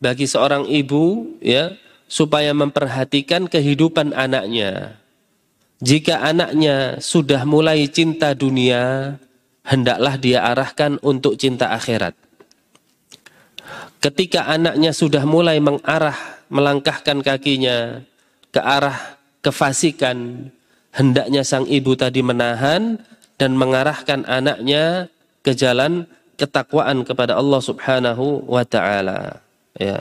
[0.00, 1.76] bagi seorang ibu ya
[2.08, 4.96] supaya memperhatikan kehidupan anaknya.
[5.76, 9.16] Jika anaknya sudah mulai cinta dunia,
[9.60, 12.16] hendaklah dia arahkan untuk cinta akhirat.
[14.00, 16.16] Ketika anaknya sudah mulai mengarah,
[16.48, 18.00] melangkahkan kakinya
[18.54, 20.48] ke arah kefasikan,
[20.96, 22.96] hendaknya sang ibu tadi menahan
[23.36, 25.12] dan mengarahkan anaknya
[25.44, 26.08] ke jalan
[26.40, 29.44] ketakwaan kepada Allah Subhanahu wa taala.
[29.76, 30.00] Ya.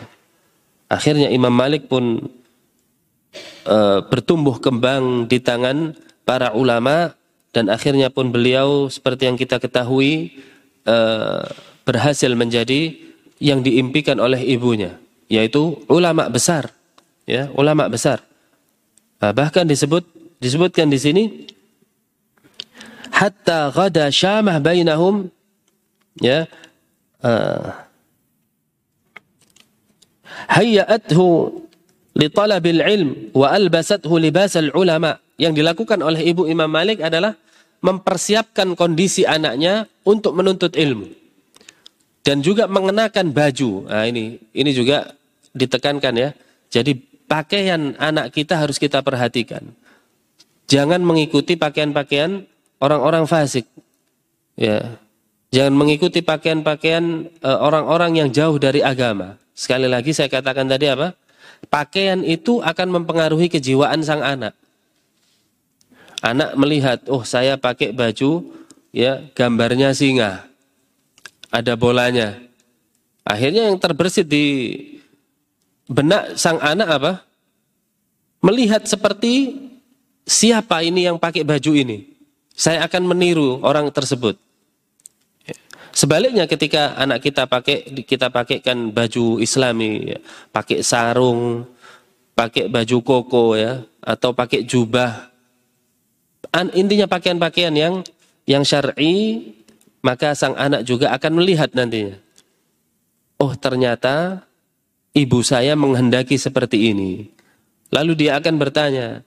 [0.87, 2.31] Akhirnya Imam Malik pun
[3.67, 5.93] uh, bertumbuh kembang di tangan
[6.25, 7.13] para ulama
[7.55, 10.43] dan akhirnya pun beliau seperti yang kita ketahui
[10.83, 11.47] uh,
[11.87, 12.97] berhasil menjadi
[13.39, 14.97] yang diimpikan oleh ibunya
[15.31, 16.69] yaitu ulama besar
[17.25, 18.21] ya ulama besar.
[19.21, 20.05] Nah, bahkan disebut
[20.37, 21.23] disebutkan di sini
[23.09, 25.31] hatta ghada syamah bainahum
[26.19, 26.45] ya
[27.23, 27.71] uh,
[30.51, 31.64] hayyathu
[32.15, 37.35] li talabil ilm wa albasathu libasal ulama yang dilakukan oleh ibu Imam Malik adalah
[37.83, 41.11] mempersiapkan kondisi anaknya untuk menuntut ilmu
[42.25, 43.85] dan juga mengenakan baju.
[43.85, 45.13] Nah, ini ini juga
[45.53, 46.29] ditekankan ya.
[46.73, 46.97] Jadi
[47.29, 49.61] pakaian anak kita harus kita perhatikan.
[50.65, 52.41] Jangan mengikuti pakaian-pakaian
[52.81, 53.69] orang-orang fasik.
[54.57, 54.97] Ya.
[55.53, 59.37] Jangan mengikuti pakaian-pakaian e, orang-orang yang jauh dari agama.
[59.53, 61.13] Sekali lagi saya katakan tadi apa?
[61.67, 64.53] Pakaian itu akan mempengaruhi kejiwaan sang anak.
[66.21, 68.49] Anak melihat, oh saya pakai baju
[68.95, 70.47] ya gambarnya singa.
[71.51, 72.39] Ada bolanya.
[73.25, 74.45] Akhirnya yang terbersit di
[75.89, 77.11] benak sang anak apa?
[78.41, 79.57] Melihat seperti
[80.25, 82.05] siapa ini yang pakai baju ini.
[82.55, 84.39] Saya akan meniru orang tersebut.
[85.95, 90.19] Sebaliknya ketika anak kita pakai kita pakaikan baju Islami, ya,
[90.51, 91.63] pakai sarung,
[92.35, 95.31] pakai baju koko ya, atau pakai jubah,
[96.75, 98.03] intinya pakaian-pakaian yang
[98.43, 99.41] yang syar'i
[100.05, 102.19] maka sang anak juga akan melihat nantinya.
[103.41, 104.45] Oh ternyata
[105.17, 107.31] ibu saya menghendaki seperti ini.
[107.89, 109.25] Lalu dia akan bertanya,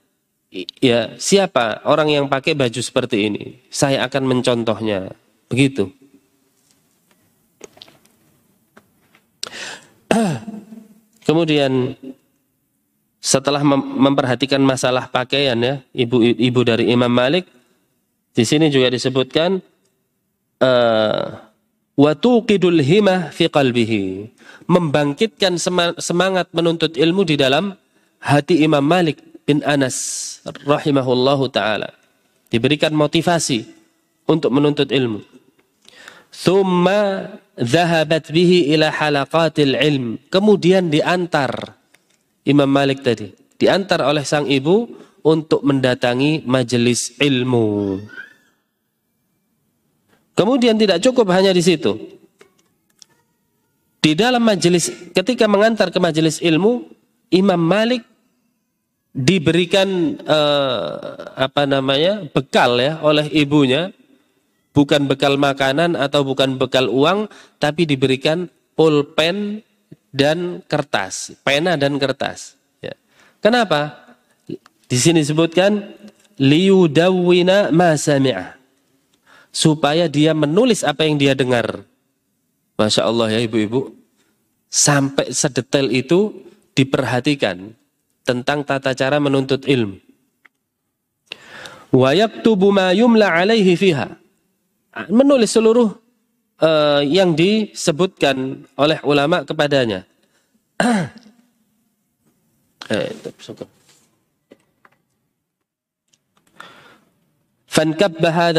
[0.79, 3.59] ya siapa orang yang pakai baju seperti ini?
[3.67, 5.11] Saya akan mencontohnya.
[5.51, 5.98] Begitu.
[11.27, 11.93] Kemudian
[13.19, 17.45] setelah memperhatikan masalah pakaian ya, ibu-ibu dari Imam Malik
[18.33, 19.59] di sini juga disebutkan
[20.63, 21.25] uh,
[21.99, 24.31] watuqidul himah fi qalbihi.
[24.69, 25.57] Membangkitkan
[25.97, 27.73] semangat menuntut ilmu di dalam
[28.21, 29.97] hati Imam Malik bin Anas
[30.45, 31.89] rahimahullahu taala.
[32.49, 33.65] Diberikan motivasi
[34.29, 35.38] untuk menuntut ilmu
[36.31, 40.17] thumma dhahabat bihi ila halaqatil ilm.
[40.31, 41.75] Kemudian diantar
[42.47, 44.87] Imam Malik tadi diantar oleh sang ibu
[45.21, 47.99] untuk mendatangi majelis ilmu.
[50.31, 51.99] Kemudian tidak cukup hanya di situ.
[53.99, 56.87] Di dalam majelis ketika mengantar ke majelis ilmu
[57.35, 58.07] Imam Malik
[59.11, 60.95] diberikan uh,
[61.35, 63.91] apa namanya bekal ya oleh ibunya
[64.79, 67.27] bukan bekal makanan atau bukan bekal uang
[67.59, 68.47] tapi diberikan
[68.79, 69.59] pulpen
[70.15, 72.95] dan kertas pena dan kertas ya.
[73.43, 74.15] kenapa
[74.87, 75.83] di sini disebutkan
[76.39, 78.55] liyudawwina ma sami'ah
[79.51, 81.83] supaya dia menulis apa yang dia dengar
[82.79, 83.91] Masya Allah ya ibu-ibu.
[84.71, 87.75] Sampai sedetail itu diperhatikan
[88.23, 89.99] tentang tata cara menuntut ilmu.
[91.91, 94.15] Wa yaktubu ma yumla alaihi fiha.
[95.09, 95.93] Menulis seluruh
[96.59, 100.03] uh, yang disebutkan oleh ulama kepadanya.
[102.91, 103.11] eh,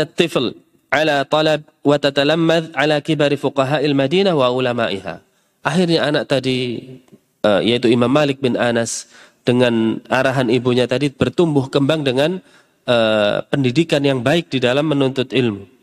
[0.06, 0.54] tifl
[0.90, 5.22] ala talab wa tatalammad ala kibari fuqaha'il Madinah wa ulama'iha.
[5.60, 6.88] Akhirnya anak tadi
[7.44, 9.10] uh, yaitu Imam Malik bin Anas
[9.44, 12.40] dengan arahan ibunya tadi bertumbuh kembang dengan
[12.88, 15.79] uh, pendidikan yang baik di dalam menuntut ilmu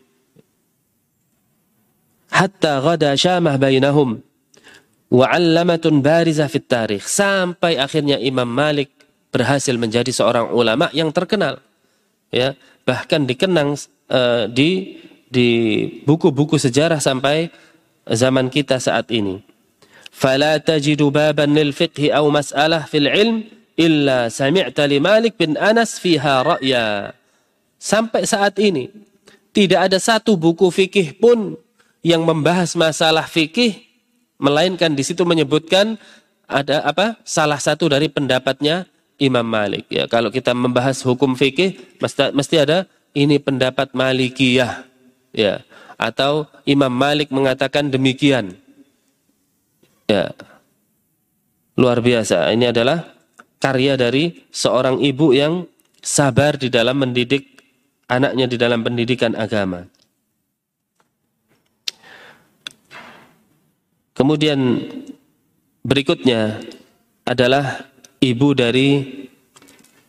[2.32, 4.24] hatta ghada syamah bainahum.
[5.08, 7.08] Wa 'allamatun barizah fit tarikh.
[7.08, 8.92] Sampai akhirnya Imam Malik
[9.32, 11.64] berhasil menjadi seorang ulama yang terkenal.
[12.28, 13.80] Ya bahkan dikenang
[14.12, 15.50] uh, di di
[16.08, 17.52] buku-buku sejarah sampai
[18.08, 19.44] zaman kita saat ini.
[20.12, 23.44] Fala tajidu baban lil أو aw mas'alah fil ilm
[23.78, 27.14] illa sami'ta li Malik bin Anas fiha ra'ya.
[27.78, 28.90] Sampai saat ini
[29.54, 31.54] tidak ada satu buku fikih pun
[32.06, 33.88] yang membahas masalah fikih
[34.38, 35.98] melainkan di situ menyebutkan
[36.48, 38.88] ada apa salah satu dari pendapatnya
[39.18, 39.90] Imam Malik.
[39.90, 42.88] Ya kalau kita membahas hukum fikih mesti, mesti ada
[43.18, 44.86] ini pendapat Malikiyah.
[45.34, 45.66] Ya
[45.98, 48.56] atau Imam Malik mengatakan demikian.
[50.08, 50.32] Ya
[51.76, 52.54] luar biasa.
[52.54, 53.18] Ini adalah
[53.58, 55.66] karya dari seorang ibu yang
[56.00, 57.60] sabar di dalam mendidik
[58.08, 59.90] anaknya di dalam pendidikan agama
[64.18, 64.82] kemudian
[65.86, 66.66] berikutnya
[67.24, 67.86] adalah
[68.18, 68.90] ibu dari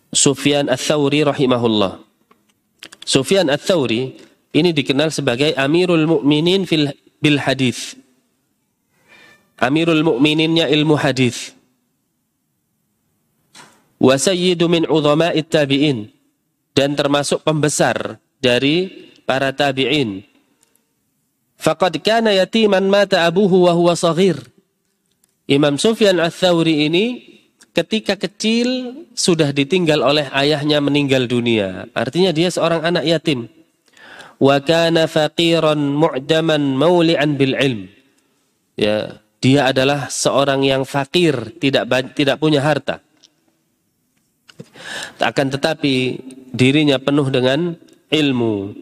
[0.09, 2.00] Sufyan Ats-Tsauri rahimahullah
[3.04, 4.16] Sufyan Ats-Tsauri
[4.52, 6.92] ini dikenal sebagai Amirul Mukminin fil
[7.24, 7.96] bil hadis.
[9.56, 11.56] Amirul Mukmininnya ilmu hadis.
[13.96, 14.84] Wa sayyidu min
[15.48, 16.12] tabi'in
[16.76, 20.27] dan termasuk pembesar dari para tabi'in.
[21.59, 24.38] Faqad kana yatiman mata abuhu wa huwa saghir.
[25.50, 27.04] Imam Sufyan Ats-Tsauri ini
[27.74, 31.90] ketika kecil sudah ditinggal oleh ayahnya meninggal dunia.
[31.98, 33.50] Artinya dia seorang anak yatim.
[34.38, 37.90] Wa kana faqiran mu'daman mauli'an bil ilm.
[38.78, 43.02] Ya, dia adalah seorang yang fakir, tidak tidak punya harta.
[45.18, 46.22] Akan tetapi
[46.54, 47.74] dirinya penuh dengan
[48.11, 48.74] ilmu.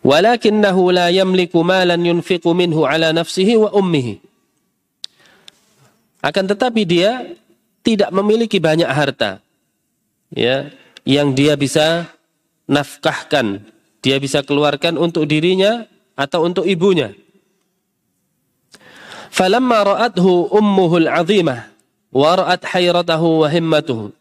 [0.00, 4.16] Walakinnahu la yamliku malan yunfiqu minhu ala nafsihi wa ummihi.
[6.24, 7.36] Akan tetapi dia
[7.84, 9.40] tidak memiliki banyak harta
[10.32, 10.70] ya
[11.02, 12.08] yang dia bisa
[12.68, 13.64] nafkahkan
[14.00, 17.16] dia bisa keluarkan untuk dirinya atau untuk ibunya
[19.32, 21.72] falamma ra'athu ummuhu al-'azimah
[22.12, 24.12] wa ra'at hayratahu wa himmatuhu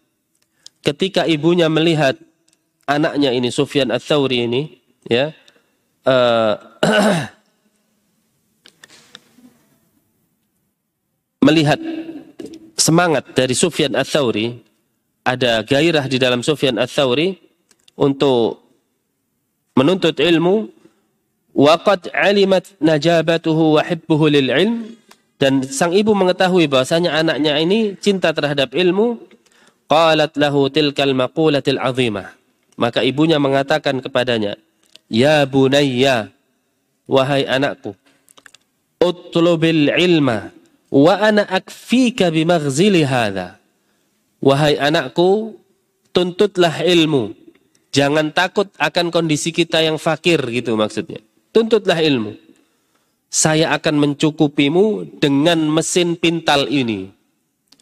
[0.82, 2.16] ketika ibunya melihat
[2.88, 4.62] anaknya ini Sufyan Ats-Tsauri ini
[5.06, 5.36] ya
[6.06, 6.56] uh,
[11.48, 11.80] melihat
[12.80, 14.62] semangat dari Sufyan Ats-Tsauri,
[15.26, 17.36] ada gairah di dalam Sufyan Ats-Tsauri
[18.00, 18.64] untuk
[19.76, 20.72] menuntut ilmu
[21.56, 24.96] waqad alimat najabatuhu wa hibbuhu lil ilm
[25.40, 29.20] dan sang ibu mengetahui bahwasanya anaknya ini cinta terhadap ilmu
[29.88, 32.36] qalat lahu tilkal maqulatil azimah.
[32.80, 34.56] Maka ibunya mengatakan kepadanya,
[35.10, 36.30] "Ya bunayya,
[37.10, 37.98] wahai anakku,
[39.02, 40.54] utlubil ilma
[40.94, 43.60] wa ana akfika bimaghzili hadha."
[44.40, 45.60] Wahai anakku,
[46.16, 47.36] tuntutlah ilmu.
[47.92, 51.20] Jangan takut akan kondisi kita yang fakir gitu maksudnya.
[51.52, 52.38] Tuntutlah ilmu.
[53.30, 57.12] Saya akan mencukupimu dengan mesin pintal ini.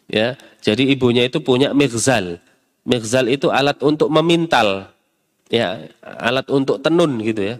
[0.08, 2.40] Ya, jadi ibunya itu punya mirzal.
[2.88, 4.88] Mirzal itu alat untuk memintal.
[5.48, 7.56] Ya, alat untuk tenun gitu ya.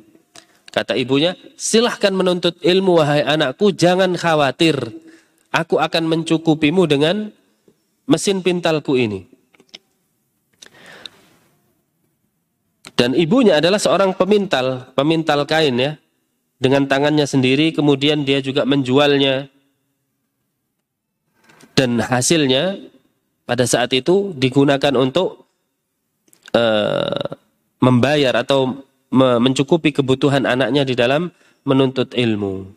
[0.68, 4.76] Kata ibunya, silahkan menuntut ilmu wahai anakku, jangan khawatir.
[5.48, 7.32] Aku akan mencukupimu dengan
[8.04, 9.24] mesin pintalku ini.
[12.98, 15.96] Dan ibunya adalah seorang pemintal, pemintal kain ya.
[16.58, 19.48] Dengan tangannya sendiri, kemudian dia juga menjualnya.
[21.78, 22.76] Dan hasilnya
[23.46, 25.46] pada saat itu digunakan untuk
[26.52, 27.38] uh,
[27.78, 31.32] membayar atau me mencukupi kebutuhan anaknya di dalam
[31.64, 32.68] menuntut ilmu.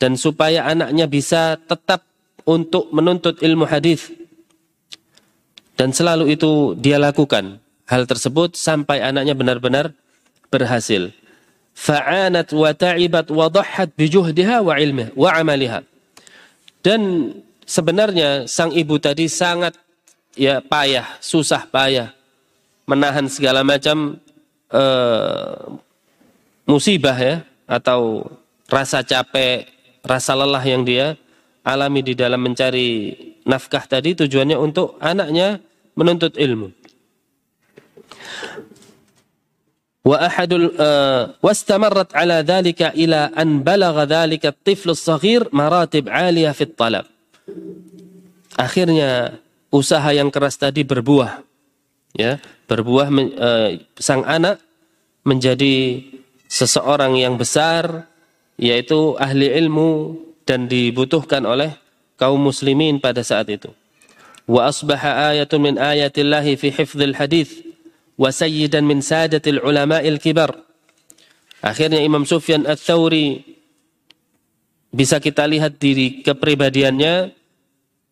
[0.00, 2.06] Dan supaya anaknya bisa tetap
[2.48, 4.20] untuk menuntut ilmu hadis
[5.80, 7.56] dan selalu itu dia lakukan.
[7.88, 9.96] Hal tersebut sampai anaknya benar-benar
[10.52, 11.08] berhasil.
[11.72, 15.80] Fa'anat wa ta'ibat wa dhahhat bi juhdiha wa ilmiha wa amaliha.
[16.84, 17.32] Dan
[17.64, 19.72] sebenarnya sang ibu tadi sangat
[20.40, 22.16] ya payah susah payah
[22.88, 24.16] menahan segala macam
[24.72, 25.76] uh,
[26.64, 27.36] musibah ya
[27.68, 28.24] atau
[28.72, 29.68] rasa capek
[30.00, 31.20] rasa lelah yang dia
[31.60, 33.12] alami di dalam mencari
[33.44, 35.60] nafkah tadi tujuannya untuk anaknya
[35.92, 36.72] menuntut ilmu.
[40.00, 46.64] Wa ahadul uh, wastamarrat ala dhalika ila an balagha dhalika at-tifl as-saghir maratib 'aliyah fi
[46.72, 47.04] talab.
[48.56, 49.36] Akhirnya
[49.70, 51.46] usaha yang keras tadi berbuah.
[52.10, 54.58] Ya, berbuah uh, sang anak
[55.22, 56.02] menjadi
[56.50, 58.10] seseorang yang besar
[58.58, 61.70] yaitu ahli ilmu dan dibutuhkan oleh
[62.18, 63.70] kaum muslimin pada saat itu.
[64.50, 67.62] Wa asbaha ayatun min ayatillahi fi hifdzil hadis
[68.18, 70.52] wa sayyidan min sadatil ulama'il kibar.
[71.62, 73.46] Akhirnya Imam Sufyan Ats-Tsauri
[74.90, 77.30] bisa kita lihat diri kepribadiannya,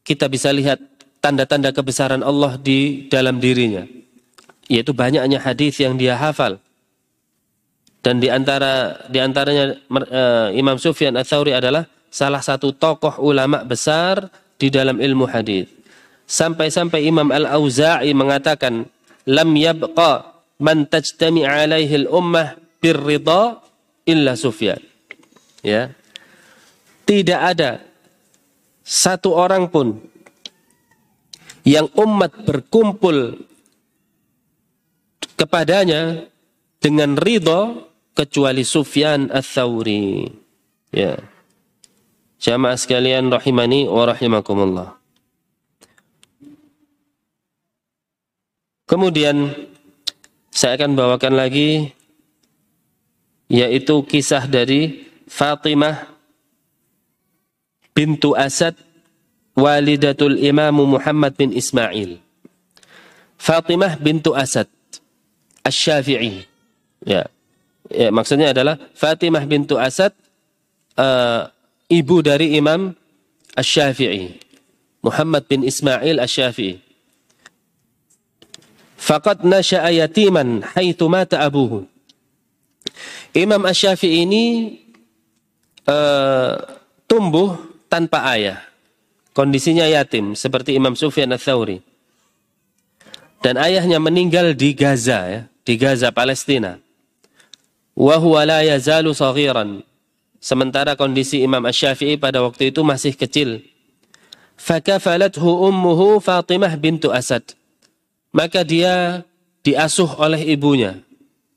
[0.07, 0.79] kita bisa lihat
[1.19, 3.87] tanda-tanda kebesaran Allah di dalam dirinya.
[4.69, 6.61] Yaitu banyaknya hadis yang dia hafal
[7.99, 14.31] dan di antara di antaranya uh, Imam Sufyan Ats-Tsauri adalah salah satu tokoh ulama besar
[14.57, 15.67] di dalam ilmu hadis.
[16.29, 18.87] Sampai-sampai Imam Al-Auza'i mengatakan,
[19.27, 23.59] "Lam yabqa man tajtami alaihi al-ummah birrida
[24.07, 24.79] illa Sufyan."
[25.61, 25.91] Ya.
[27.09, 27.83] Tidak ada
[28.85, 30.01] satu orang pun
[31.69, 33.45] yang umat berkumpul
[35.37, 36.25] kepadanya
[36.81, 37.85] dengan ridho
[38.17, 40.33] kecuali Sufyan Ats-Tsauri.
[40.97, 41.21] Ya.
[42.41, 44.97] Jamaah sekalian rahimani wa rahimakumullah.
[48.89, 49.53] Kemudian
[50.49, 51.93] saya akan bawakan lagi
[53.53, 56.09] yaitu kisah dari Fatimah
[57.93, 58.88] bintu Asad
[59.59, 62.23] walidatul Imam Muhammad bin Ismail.
[63.39, 64.71] Fatimah bintu Asad
[65.67, 66.47] Asy-Syafi'i.
[67.03, 67.27] Ya.
[67.91, 70.15] Ya, maksudnya adalah Fatimah bintu Asad
[70.95, 71.51] uh,
[71.91, 72.95] ibu dari Imam
[73.59, 74.39] Asy-Syafi'i.
[75.03, 76.79] Muhammad bin Ismail Asy-Syafi'i.
[78.99, 81.87] Faqad nasha'a yatiman haitsu mata abuhu.
[83.35, 84.45] Imam Asy-Syafi'i ini
[85.87, 86.59] uh,
[87.07, 87.57] tumbuh
[87.89, 88.68] tanpa ayah.
[89.39, 91.79] Kondisinya yatim seperti Imam Sufyan Ats-Tsauri.
[93.39, 96.83] Dan ayahnya meninggal di Gaza ya, di Gaza Palestina
[97.95, 99.83] wa huwa la yazalu saghiran.
[100.39, 103.67] Sementara kondisi Imam Asy-Syafi'i pada waktu itu masih kecil.
[104.55, 107.43] Fakafalathu ummuhu Fatimah bintu Asad.
[108.31, 109.27] Maka dia
[109.67, 111.03] diasuh oleh ibunya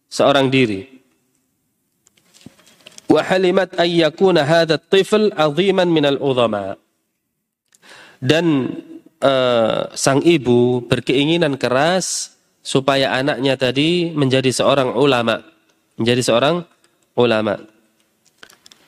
[0.10, 0.90] seorang diri.
[3.06, 6.81] Wa halimat ay yakuna hadha at-tifl 'aziman min al-udhama.
[8.22, 8.70] Dan
[9.26, 15.42] uh, sang ibu berkeinginan keras supaya anaknya tadi menjadi seorang ulama
[16.02, 16.66] menjadi seorang
[17.14, 17.62] ulama.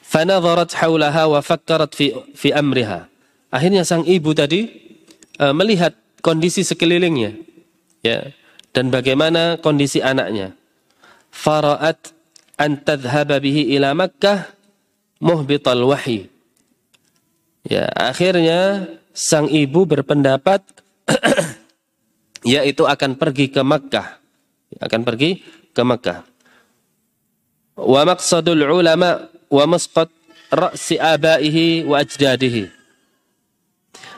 [0.02, 3.06] Fanadharat haulaha wa fakkarat fi fi amriha.
[3.54, 4.70] Akhirnya sang ibu tadi
[5.38, 5.94] uh, melihat
[6.26, 7.38] kondisi sekelilingnya
[8.02, 8.34] ya
[8.74, 10.58] dan bagaimana kondisi anaknya.
[11.34, 12.14] Fara'at
[12.62, 14.54] an tadhhaba bihi ila Makkah
[15.22, 16.30] muhbital wahyi.
[17.64, 20.66] Ya, akhirnya sang ibu berpendapat
[22.44, 24.20] yaitu akan pergi ke Makkah.
[24.82, 26.26] Akan pergi ke Makkah.
[27.78, 30.10] Wa maqsadul ulama wa masqat
[30.50, 32.70] ra'si abaihi wa ajdadihi.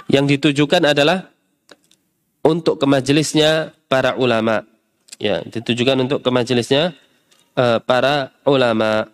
[0.07, 1.27] Yang ditujukan adalah
[2.45, 4.63] untuk ke majelisnya para ulama.
[5.19, 6.93] Ya, ditujukan untuk ke majelisnya
[7.55, 9.07] uh, para ulama.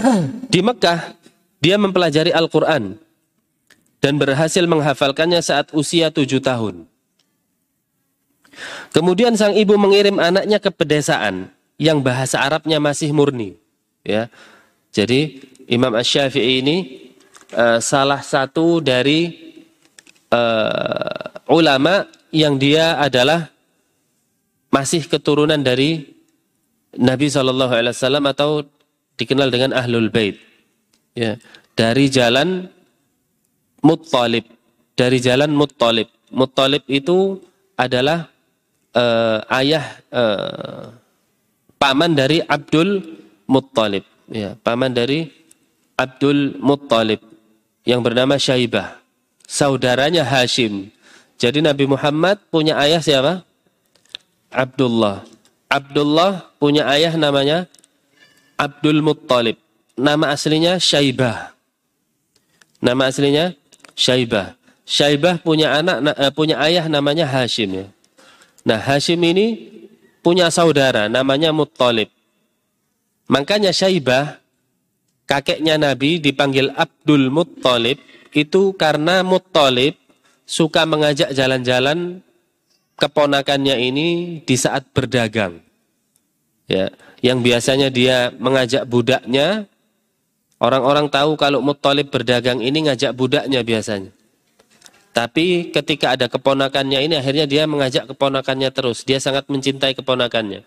[0.52, 1.19] Di Mekah,
[1.60, 2.96] dia mempelajari Al-Quran
[4.00, 6.88] dan berhasil menghafalkannya saat usia tujuh tahun.
[8.90, 13.54] Kemudian sang ibu mengirim anaknya ke pedesaan yang bahasa Arabnya masih murni.
[14.00, 14.32] Ya,
[14.90, 16.76] jadi Imam Ash-Syafi'i ini
[17.52, 19.52] uh, salah satu dari
[20.32, 23.52] uh, ulama yang dia adalah
[24.72, 26.08] masih keturunan dari
[26.96, 28.66] Nabi Shallallahu Alaihi Wasallam atau
[29.20, 30.49] dikenal dengan ahlul bait
[31.14, 31.40] ya.
[31.74, 32.68] Dari jalan
[33.80, 34.44] Muttalib.
[34.94, 36.08] Dari jalan Muttalib.
[36.30, 37.40] Muttalib itu
[37.74, 38.28] adalah
[38.92, 40.92] uh, ayah uh,
[41.80, 43.00] paman dari Abdul
[43.48, 44.04] Muttalib.
[44.30, 45.26] Ya paman dari
[45.98, 47.20] Abdul Muttalib
[47.88, 49.00] yang bernama Syaibah.
[49.48, 50.92] Saudaranya Hashim.
[51.40, 53.42] Jadi Nabi Muhammad punya ayah siapa?
[54.52, 55.24] Abdullah.
[55.66, 57.66] Abdullah punya ayah namanya
[58.60, 59.56] Abdul Muttalib.
[60.00, 61.52] Nama aslinya Syaibah.
[62.80, 63.52] Nama aslinya
[63.92, 64.56] Syaibah.
[64.88, 67.86] Syaibah punya anak uh, punya ayah namanya Hashim ya.
[68.64, 69.70] Nah, Hashim ini
[70.24, 72.08] punya saudara namanya Muttalib.
[73.28, 74.40] Makanya Syaibah
[75.28, 78.02] kakeknya Nabi dipanggil Abdul Muttalib
[78.34, 79.94] itu karena Muttalib
[80.48, 82.18] suka mengajak jalan-jalan
[82.98, 84.08] keponakannya ini
[84.42, 85.62] di saat berdagang.
[86.66, 86.90] Ya,
[87.22, 89.70] yang biasanya dia mengajak budaknya,
[90.60, 94.12] orang-orang tahu kalau Muttalib berdagang ini ngajak budaknya biasanya.
[95.10, 99.02] Tapi ketika ada keponakannya ini akhirnya dia mengajak keponakannya terus.
[99.02, 100.62] Dia sangat mencintai keponakannya.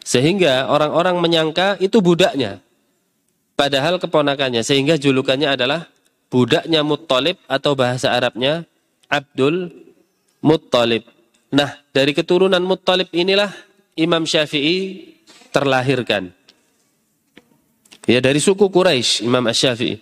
[0.00, 2.64] Sehingga orang-orang menyangka itu budaknya.
[3.52, 4.64] Padahal keponakannya.
[4.64, 5.92] Sehingga julukannya adalah
[6.32, 8.64] budaknya Muttalib atau bahasa Arabnya
[9.12, 9.68] Abdul
[10.40, 11.04] Muttalib.
[11.52, 13.52] Nah dari keturunan Muttalib inilah
[13.92, 15.12] Imam Syafi'i
[15.52, 16.32] terlahirkan.
[18.06, 19.98] Ya dari suku Quraisy Imam Asy-Syafi'i.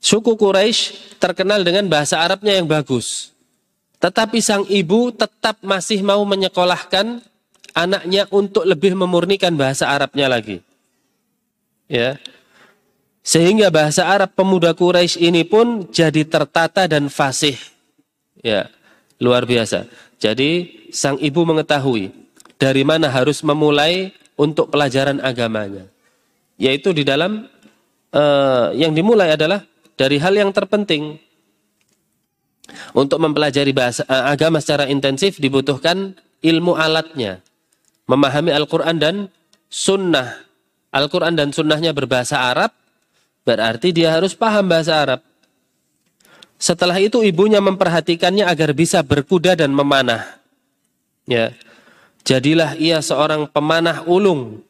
[0.00, 3.32] Suku Quraisy terkenal dengan bahasa Arabnya yang bagus.
[4.00, 7.20] Tetapi sang ibu tetap masih mau menyekolahkan
[7.76, 10.64] anaknya untuk lebih memurnikan bahasa Arabnya lagi.
[11.84, 12.16] Ya.
[13.20, 17.56] Sehingga bahasa Arab pemuda Quraisy ini pun jadi tertata dan fasih.
[18.40, 18.72] Ya,
[19.20, 19.84] luar biasa.
[20.16, 22.08] Jadi sang ibu mengetahui
[22.56, 25.89] dari mana harus memulai untuk pelajaran agamanya.
[26.60, 27.48] Yaitu di dalam
[28.12, 29.64] uh, yang dimulai adalah
[29.96, 31.16] dari hal yang terpenting.
[32.94, 37.40] Untuk mempelajari bahasa uh, agama secara intensif dibutuhkan ilmu alatnya.
[38.04, 39.16] Memahami Al-Quran dan
[39.72, 40.44] sunnah.
[40.92, 42.74] Al-Quran dan sunnahnya berbahasa Arab,
[43.46, 45.20] berarti dia harus paham bahasa Arab.
[46.60, 50.42] Setelah itu ibunya memperhatikannya agar bisa berkuda dan memanah.
[51.30, 51.54] Ya,
[52.24, 54.60] Jadilah ia seorang pemanah ulung.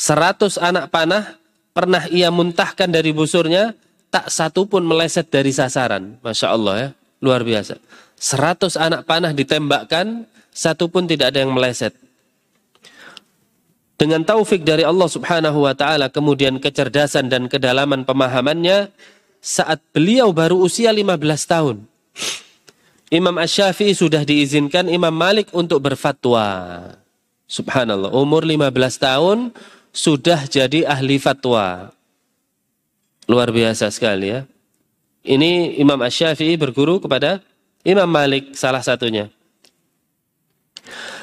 [0.00, 1.36] Seratus anak panah
[1.76, 3.76] pernah ia muntahkan dari busurnya,
[4.08, 6.16] tak satu pun meleset dari sasaran.
[6.24, 6.88] Masya Allah ya,
[7.20, 7.76] luar biasa.
[8.16, 10.24] Seratus anak panah ditembakkan,
[10.56, 11.92] satu pun tidak ada yang meleset.
[14.00, 18.88] Dengan taufik dari Allah subhanahu wa ta'ala, kemudian kecerdasan dan kedalaman pemahamannya,
[19.44, 21.76] saat beliau baru usia 15 tahun.
[23.12, 26.48] Imam Ash-Syafi'i sudah diizinkan Imam Malik untuk berfatwa.
[27.44, 29.52] Subhanallah, umur 15 tahun
[29.90, 31.90] sudah jadi ahli fatwa.
[33.30, 34.42] Luar biasa sekali ya.
[35.20, 37.44] Ini Imam Ash-Syafi'i berguru kepada
[37.84, 39.28] Imam Malik salah satunya.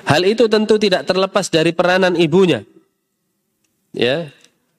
[0.07, 2.63] Hal itu tentu tidak terlepas dari peranan ibunya.
[3.91, 4.29] Ya,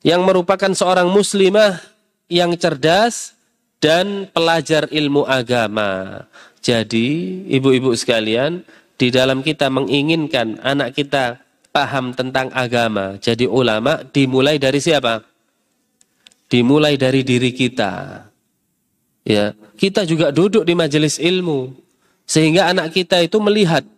[0.07, 1.82] yang merupakan seorang muslimah
[2.30, 3.34] yang cerdas
[3.82, 6.22] dan pelajar ilmu agama.
[6.62, 8.62] Jadi, ibu-ibu sekalian,
[8.99, 15.24] di dalam kita menginginkan anak kita paham tentang agama, jadi ulama dimulai dari siapa?
[16.48, 18.24] Dimulai dari diri kita.
[19.28, 21.76] Ya, kita juga duduk di majelis ilmu
[22.28, 23.88] sehingga anak kita itu melihat,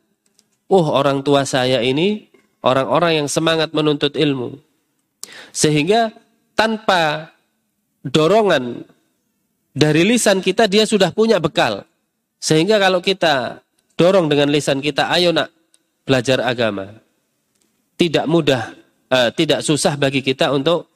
[0.71, 2.31] oh orang tua saya ini
[2.63, 4.55] orang-orang yang semangat menuntut ilmu.
[5.51, 6.15] Sehingga
[6.55, 7.35] tanpa
[8.07, 8.87] dorongan
[9.75, 11.83] dari lisan kita dia sudah punya bekal.
[12.39, 13.67] Sehingga kalau kita
[13.99, 15.51] dorong dengan lisan kita, ayo nak
[16.07, 17.03] belajar agama.
[18.01, 18.73] Tidak mudah,
[19.13, 20.89] uh, tidak susah bagi kita untuk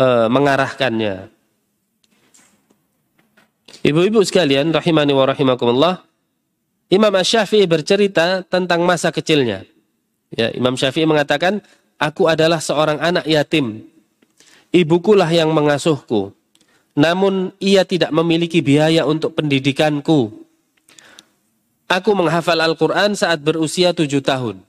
[0.00, 1.28] e, mengarahkannya.
[3.80, 6.04] Ibu-ibu sekalian, rahimani wa rahimakumullah,
[6.92, 9.64] Imam Syafi'i bercerita tentang masa kecilnya.
[10.34, 11.64] Ya, Imam Syafi'i mengatakan,
[11.96, 13.88] aku adalah seorang anak yatim.
[14.70, 16.36] Ibukulah yang mengasuhku.
[16.98, 20.34] Namun ia tidak memiliki biaya untuk pendidikanku.
[21.90, 24.62] Aku menghafal Al-Quran saat berusia tujuh tahun.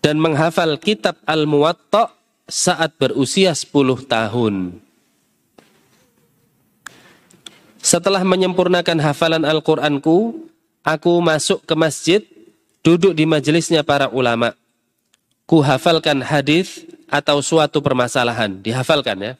[0.00, 2.16] Dan menghafal kitab Al-Muwatta
[2.48, 4.80] saat berusia sepuluh tahun.
[7.80, 10.48] Setelah menyempurnakan hafalan Al-Qur'anku,
[10.84, 12.20] aku masuk ke masjid,
[12.80, 14.56] duduk di majelisnya para ulama.
[15.44, 19.32] Ku hafalkan hadis atau suatu permasalahan, dihafalkan ya.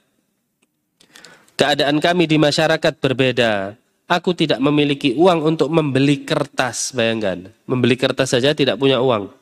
[1.56, 3.76] Keadaan kami di masyarakat berbeda.
[4.10, 7.52] Aku tidak memiliki uang untuk membeli kertas, bayangkan.
[7.68, 9.39] Membeli kertas saja tidak punya uang.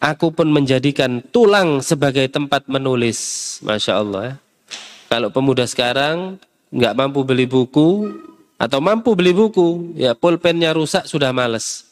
[0.00, 3.60] Aku pun menjadikan tulang sebagai tempat menulis.
[3.60, 4.34] Masya Allah ya.
[5.12, 6.40] Kalau pemuda sekarang
[6.72, 8.08] nggak mampu beli buku
[8.56, 11.84] atau mampu beli buku, ya pulpennya rusak sudah males.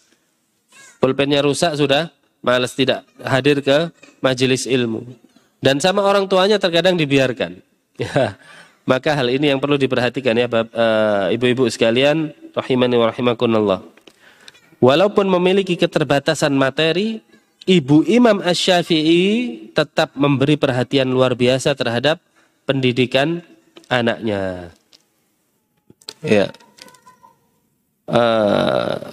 [1.05, 2.09] Pulpennya rusak sudah
[2.41, 3.93] males tidak hadir ke
[4.25, 5.05] majelis ilmu.
[5.61, 7.61] Dan sama orang tuanya terkadang dibiarkan.
[7.99, 8.39] Ya,
[8.87, 13.83] maka hal ini yang perlu diperhatikan ya eh, ibu-ibu sekalian, rahimani wa rahimakunallah.
[14.79, 17.19] Walaupun memiliki keterbatasan materi,
[17.69, 22.17] Ibu Imam Ash-Syafi'i tetap memberi perhatian luar biasa terhadap
[22.65, 23.45] pendidikan
[23.93, 24.73] anaknya.
[26.25, 26.49] Ya.
[28.09, 29.13] Uh,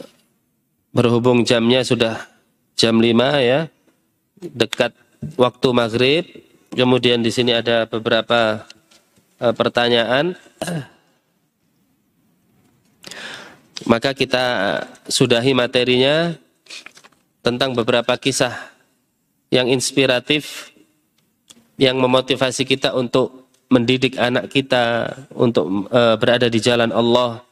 [0.96, 2.32] berhubung jamnya sudah
[2.80, 3.12] jam 5
[3.44, 3.68] ya.
[4.40, 4.96] Dekat
[5.36, 6.24] waktu maghrib.
[6.72, 8.64] Kemudian di sini ada beberapa
[9.44, 10.40] uh, pertanyaan.
[13.84, 14.46] Maka kita
[15.12, 16.40] sudahi materinya
[17.46, 18.58] tentang beberapa kisah
[19.54, 20.74] yang inspiratif
[21.78, 27.46] yang memotivasi kita untuk mendidik anak kita untuk uh, berada di jalan Allah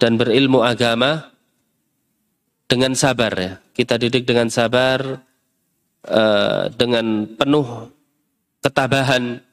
[0.00, 1.28] dan berilmu agama
[2.64, 3.52] dengan sabar ya.
[3.76, 5.20] Kita didik dengan sabar
[6.08, 7.92] uh, dengan penuh
[8.64, 9.44] ketabahan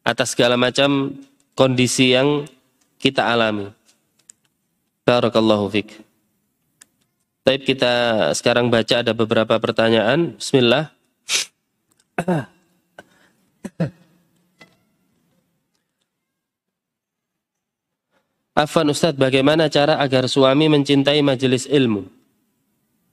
[0.00, 1.12] atas segala macam
[1.52, 2.48] kondisi yang
[2.96, 3.68] kita alami.
[5.04, 6.09] Barakallahu fiqh.
[7.50, 10.38] Baik kita sekarang baca ada beberapa pertanyaan.
[10.38, 10.94] Bismillah.
[18.54, 22.06] Afan Ustadz, bagaimana cara agar suami mencintai majelis ilmu?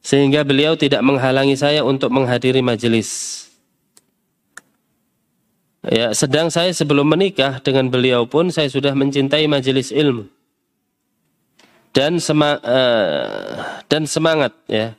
[0.05, 3.41] Sehingga beliau tidak menghalangi saya untuk menghadiri majelis.
[5.81, 10.29] Ya, sedang saya sebelum menikah dengan beliau pun saya sudah mencintai majelis ilmu.
[11.97, 14.93] Dan sema, uh, dan semangat ya.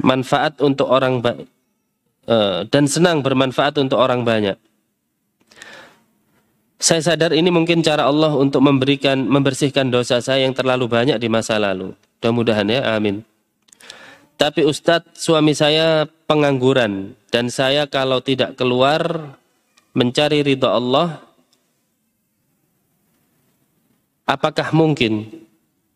[0.00, 4.56] Manfaat untuk orang uh, dan senang bermanfaat untuk orang banyak.
[6.80, 11.28] Saya sadar ini mungkin cara Allah untuk memberikan membersihkan dosa saya yang terlalu banyak di
[11.28, 11.92] masa lalu.
[12.20, 13.20] Mudah-mudahan ya, amin.
[14.40, 19.36] Tapi Ustadz, suami saya pengangguran dan saya kalau tidak keluar
[19.92, 21.20] mencari ridho Allah,
[24.26, 25.43] apakah mungkin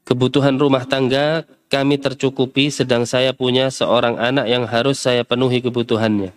[0.09, 6.33] kebutuhan rumah tangga kami tercukupi sedang saya punya seorang anak yang harus saya penuhi kebutuhannya?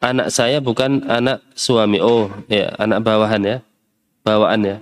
[0.00, 2.00] anak saya bukan anak suami.
[2.00, 3.56] Oh, ya, anak bawahan ya.
[4.24, 4.76] Bawaan ya.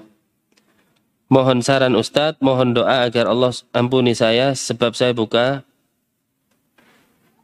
[1.28, 5.60] Mohon saran Ustadz, mohon doa agar Allah ampuni saya sebab saya buka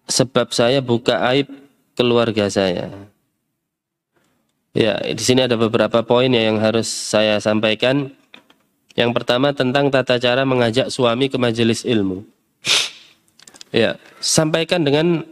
[0.09, 1.53] sebab saya buka aib
[1.93, 2.89] keluarga saya.
[4.75, 8.11] Ya, di sini ada beberapa poin ya yang harus saya sampaikan.
[8.99, 12.27] Yang pertama tentang tata cara mengajak suami ke majelis ilmu.
[13.71, 15.23] Ya, sampaikan dengan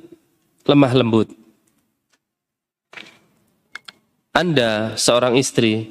[0.62, 1.30] lemah lembut.
[4.30, 5.90] Anda seorang istri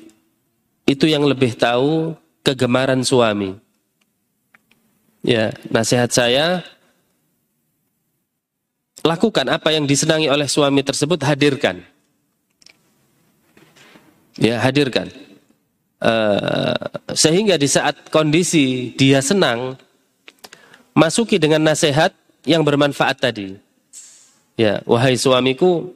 [0.87, 2.15] itu yang lebih tahu
[2.47, 3.59] kegemaran suami.
[5.27, 6.63] Ya, nasihat saya
[9.03, 11.90] lakukan apa yang disenangi oleh suami tersebut hadirkan.
[14.39, 15.11] Ya, hadirkan.
[16.01, 16.77] Uh,
[17.13, 19.77] sehingga di saat kondisi dia senang
[20.97, 22.15] masuki dengan nasihat
[22.47, 23.57] yang bermanfaat tadi.
[24.57, 25.93] Ya, wahai suamiku,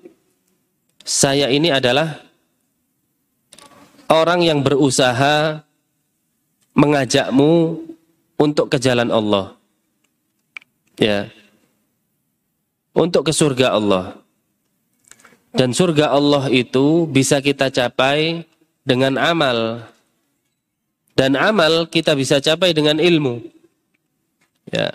[1.05, 2.21] saya ini adalah
[4.09, 5.61] orang yang berusaha
[6.75, 7.81] mengajakmu
[8.35, 9.55] untuk ke jalan Allah.
[10.99, 11.31] Ya.
[12.95, 14.24] Untuk ke surga Allah.
[15.55, 18.43] Dan surga Allah itu bisa kita capai
[18.83, 19.87] dengan amal.
[21.15, 23.39] Dan amal kita bisa capai dengan ilmu.
[24.67, 24.91] Ya.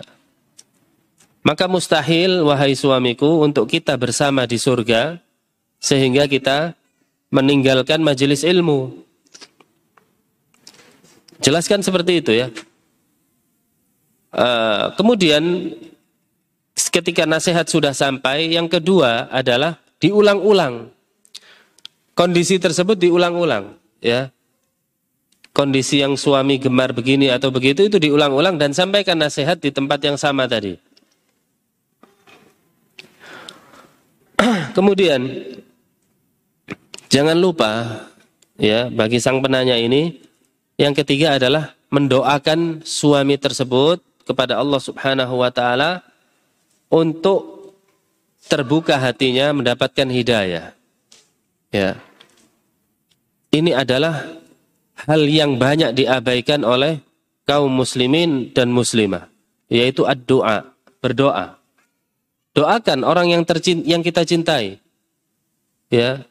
[1.41, 5.17] Maka mustahil wahai suamiku untuk kita bersama di surga
[5.81, 6.77] sehingga kita
[7.33, 9.01] meninggalkan majelis ilmu.
[11.41, 12.53] Jelaskan seperti itu ya.
[14.29, 15.73] Uh, kemudian
[16.77, 20.89] ketika nasihat sudah sampai, yang kedua adalah diulang-ulang.
[22.11, 24.33] Kondisi tersebut diulang-ulang, ya.
[25.51, 30.15] Kondisi yang suami gemar begini atau begitu itu diulang-ulang dan sampaikan nasihat di tempat yang
[30.15, 30.79] sama tadi.
[34.75, 35.27] Kemudian
[37.11, 38.07] jangan lupa
[38.55, 40.23] ya bagi sang penanya ini
[40.79, 45.99] yang ketiga adalah mendoakan suami tersebut kepada Allah Subhanahu wa taala
[46.87, 47.60] untuk
[48.45, 50.73] terbuka hatinya mendapatkan hidayah.
[51.69, 51.99] Ya.
[53.51, 54.25] Ini adalah
[55.07, 57.03] hal yang banyak diabaikan oleh
[57.43, 59.27] kaum muslimin dan muslimah,
[59.67, 60.71] yaitu ad-doa,
[61.03, 61.59] berdoa.
[62.51, 64.79] Doakan orang yang tercint yang kita cintai.
[65.91, 66.23] Ya.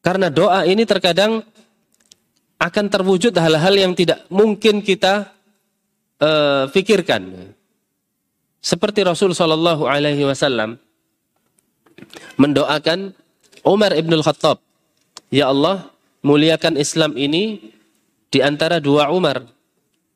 [0.00, 1.44] Karena doa ini terkadang
[2.60, 5.32] akan terwujud hal-hal yang tidak mungkin kita
[6.20, 7.52] uh, pikirkan.
[8.60, 10.76] Seperti Rasul Shallallahu Alaihi Wasallam
[12.36, 13.12] mendoakan
[13.66, 14.60] Umar ibn Khattab,
[15.28, 15.90] ya Allah
[16.24, 17.72] muliakan Islam ini
[18.28, 19.44] di antara dua Umar.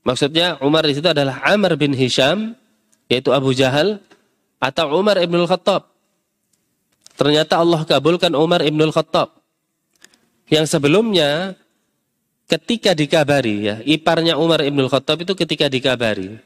[0.05, 2.53] Maksudnya Umar di situ adalah Amr bin Hisham,
[3.09, 4.01] yaitu Abu Jahal,
[4.61, 5.89] atau Umar ibn Khattab.
[7.14, 9.32] Ternyata Allah kabulkan Umar ibn Khattab.
[10.51, 11.57] Yang sebelumnya
[12.45, 16.37] ketika dikabari ya, iparnya Umar Ibn Khattab itu ketika dikabari,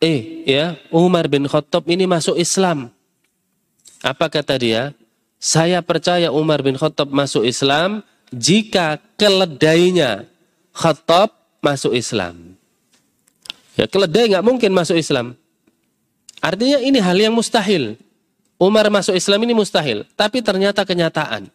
[0.00, 2.88] eh ya, Umar bin Khattab ini masuk Islam.
[4.02, 4.94] Apa kata dia?
[5.38, 8.02] Saya percaya Umar bin Khattab masuk Islam
[8.34, 10.26] jika keledainya
[10.74, 12.58] Khattab masuk Islam.
[13.78, 15.38] Ya, keledai nggak mungkin masuk Islam.
[16.42, 17.94] Artinya ini hal yang mustahil.
[18.58, 21.46] Umar masuk Islam ini mustahil, tapi ternyata kenyataan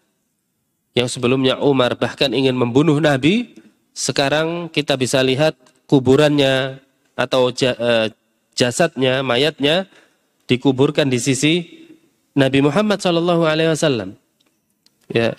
[0.94, 3.58] yang sebelumnya Umar bahkan ingin membunuh Nabi,
[3.98, 5.58] sekarang kita bisa lihat
[5.90, 6.80] kuburannya
[7.18, 8.08] atau eh,
[8.54, 9.90] jasadnya, mayatnya
[10.46, 11.83] dikuburkan di sisi
[12.34, 14.18] Nabi Muhammad Shallallahu Alaihi Wasallam.
[15.10, 15.38] Ya,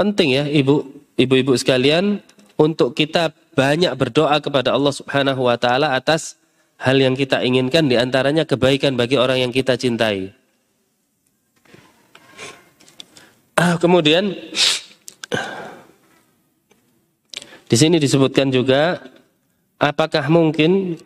[0.00, 0.88] penting ya ibu,
[1.20, 2.24] ibu-ibu sekalian
[2.56, 6.40] untuk kita banyak berdoa kepada Allah Subhanahu Wa Taala atas
[6.80, 10.32] hal yang kita inginkan di antaranya kebaikan bagi orang yang kita cintai.
[13.56, 14.36] Ah, kemudian
[17.66, 19.00] di sini disebutkan juga
[19.80, 21.00] apakah mungkin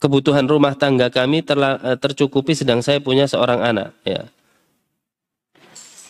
[0.00, 4.28] kebutuhan rumah tangga kami eh, tercukupi sedang saya punya seorang anak ya.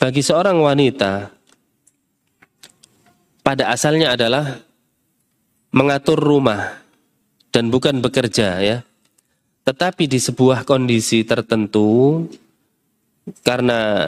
[0.03, 1.31] Bagi seorang wanita
[3.47, 4.59] pada asalnya adalah
[5.71, 6.83] mengatur rumah
[7.55, 8.83] dan bukan bekerja ya.
[9.63, 12.27] Tetapi di sebuah kondisi tertentu
[13.47, 14.03] karena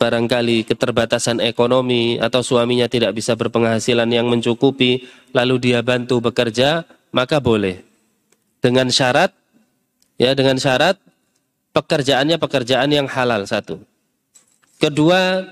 [0.00, 5.04] barangkali keterbatasan ekonomi atau suaminya tidak bisa berpenghasilan yang mencukupi,
[5.36, 7.84] lalu dia bantu bekerja, maka boleh.
[8.64, 9.36] Dengan syarat,
[10.16, 10.96] ya dengan syarat
[11.76, 13.84] pekerjaannya pekerjaan yang halal satu.
[14.76, 15.44] Kedua,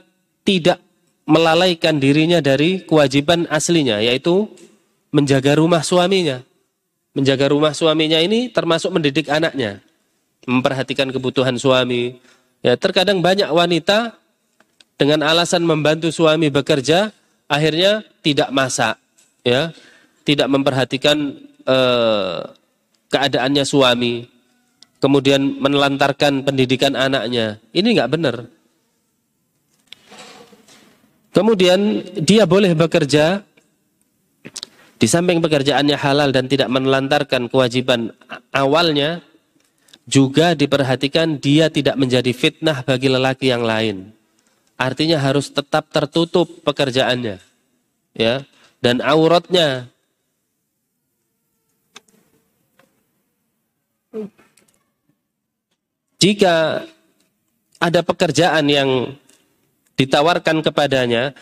[0.45, 0.81] tidak
[1.25, 4.49] melalaikan dirinya dari kewajiban aslinya, yaitu
[5.15, 6.45] menjaga rumah suaminya.
[7.15, 9.79] Menjaga rumah suaminya ini termasuk mendidik anaknya,
[10.45, 12.19] memperhatikan kebutuhan suami,
[12.65, 14.17] Ya, terkadang banyak wanita
[14.97, 17.13] dengan alasan membantu suami bekerja
[17.45, 18.97] akhirnya tidak masak,
[19.45, 19.69] ya,
[20.25, 22.41] tidak memperhatikan eh,
[23.13, 24.25] keadaannya suami,
[24.97, 27.61] kemudian menelantarkan pendidikan anaknya.
[27.77, 28.49] Ini nggak benar.
[31.35, 33.43] Kemudian dia boleh bekerja
[35.03, 38.15] di samping pekerjaannya halal dan tidak menelantarkan kewajiban
[38.55, 39.19] awalnya,
[40.07, 44.15] juga diperhatikan dia tidak menjadi fitnah bagi lelaki yang lain.
[44.79, 47.43] Artinya harus tetap tertutup pekerjaannya.
[48.15, 48.47] Ya,
[48.79, 49.91] dan auratnya
[56.23, 56.87] jika
[57.83, 59.19] ada pekerjaan yang
[59.99, 61.35] ditawarkan kepadanya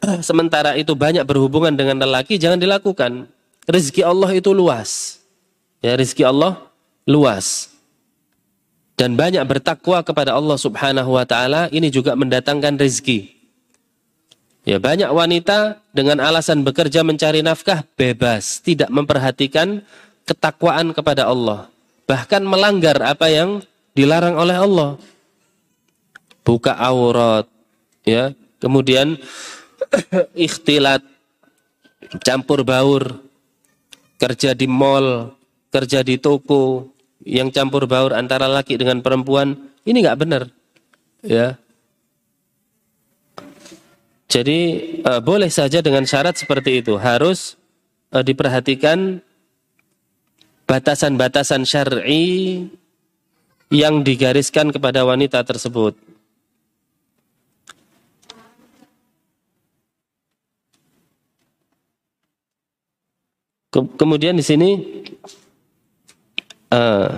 [0.28, 3.30] sementara itu banyak berhubungan dengan lelaki jangan dilakukan.
[3.70, 5.22] Rizki Allah itu luas.
[5.80, 6.60] Ya, rizki Allah
[7.08, 7.70] luas
[9.00, 13.32] dan banyak bertakwa kepada Allah Subhanahu wa taala ini juga mendatangkan rezeki.
[14.68, 19.80] Ya, banyak wanita dengan alasan bekerja mencari nafkah bebas, tidak memperhatikan
[20.28, 21.72] ketakwaan kepada Allah,
[22.04, 23.64] bahkan melanggar apa yang
[23.96, 24.90] dilarang oleh Allah.
[26.44, 27.48] Buka aurat,
[28.10, 28.24] ya.
[28.58, 29.14] Kemudian
[30.34, 31.00] ikhtilat,
[32.26, 33.22] campur baur,
[34.18, 35.32] kerja di mall,
[35.70, 36.90] kerja di toko,
[37.24, 39.56] yang campur baur antara laki dengan perempuan,
[39.86, 40.42] ini nggak benar.
[41.22, 41.56] Ya.
[44.30, 44.60] Jadi
[45.02, 47.58] uh, boleh saja dengan syarat seperti itu, harus
[48.14, 49.18] uh, diperhatikan
[50.70, 52.70] batasan-batasan syar'i
[53.74, 56.09] yang digariskan kepada wanita tersebut.
[63.70, 64.82] Kemudian di sini
[66.74, 67.10] uh,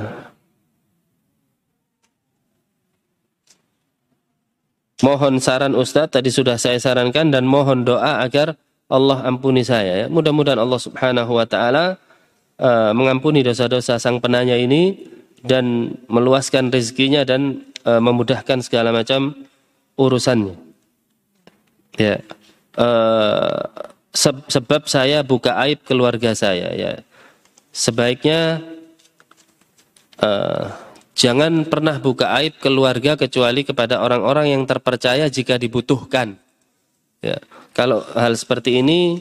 [5.00, 8.61] mohon saran Ustadz tadi sudah saya sarankan dan mohon doa agar
[8.92, 10.07] Allah ampuni saya ya.
[10.12, 11.96] Mudah-mudahan Allah Subhanahu wa taala
[12.61, 15.09] uh, mengampuni dosa-dosa sang penanya ini
[15.40, 19.48] dan meluaskan rezekinya dan uh, memudahkan segala macam
[19.96, 20.53] urusannya.
[21.96, 22.20] Ya.
[22.76, 26.93] Uh, sebab saya buka aib keluarga saya ya.
[27.73, 28.61] Sebaiknya
[30.21, 30.69] uh,
[31.17, 36.37] jangan pernah buka aib keluarga kecuali kepada orang-orang yang terpercaya jika dibutuhkan
[37.25, 37.41] ya.
[37.73, 39.17] Kalau hal seperti ini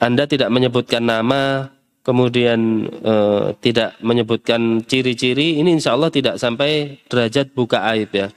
[0.00, 1.68] anda tidak menyebutkan nama
[2.00, 8.32] kemudian uh, tidak menyebutkan ciri-ciri ini insya Allah tidak sampai derajat buka aib ya.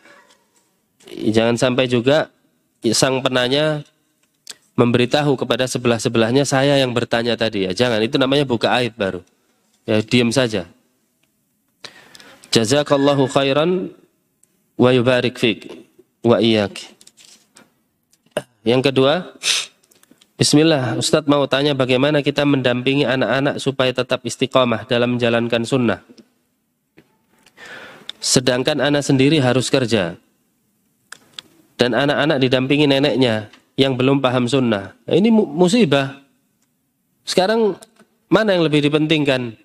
[1.07, 2.27] Jangan sampai juga
[2.91, 3.87] sang penanya
[4.75, 7.71] memberitahu kepada sebelah-sebelahnya saya yang bertanya tadi ya.
[7.75, 9.21] Jangan, itu namanya buka aib baru.
[9.83, 10.69] Ya, diam saja.
[12.51, 13.95] Jazakallahu khairan
[14.75, 15.71] wa yubarik fik
[16.23, 16.75] wa iyyak.
[18.61, 19.13] Yang kedua,
[20.41, 26.01] Bismillah, Ustadz mau tanya bagaimana kita mendampingi anak-anak supaya tetap istiqomah dalam menjalankan sunnah.
[28.17, 30.17] Sedangkan anak sendiri harus kerja.
[31.77, 33.49] Dan anak-anak didampingi neneknya
[33.81, 34.93] yang belum paham sunnah.
[34.93, 36.21] Nah, ini musibah.
[37.25, 37.73] Sekarang
[38.29, 39.57] mana yang lebih dipentingkan?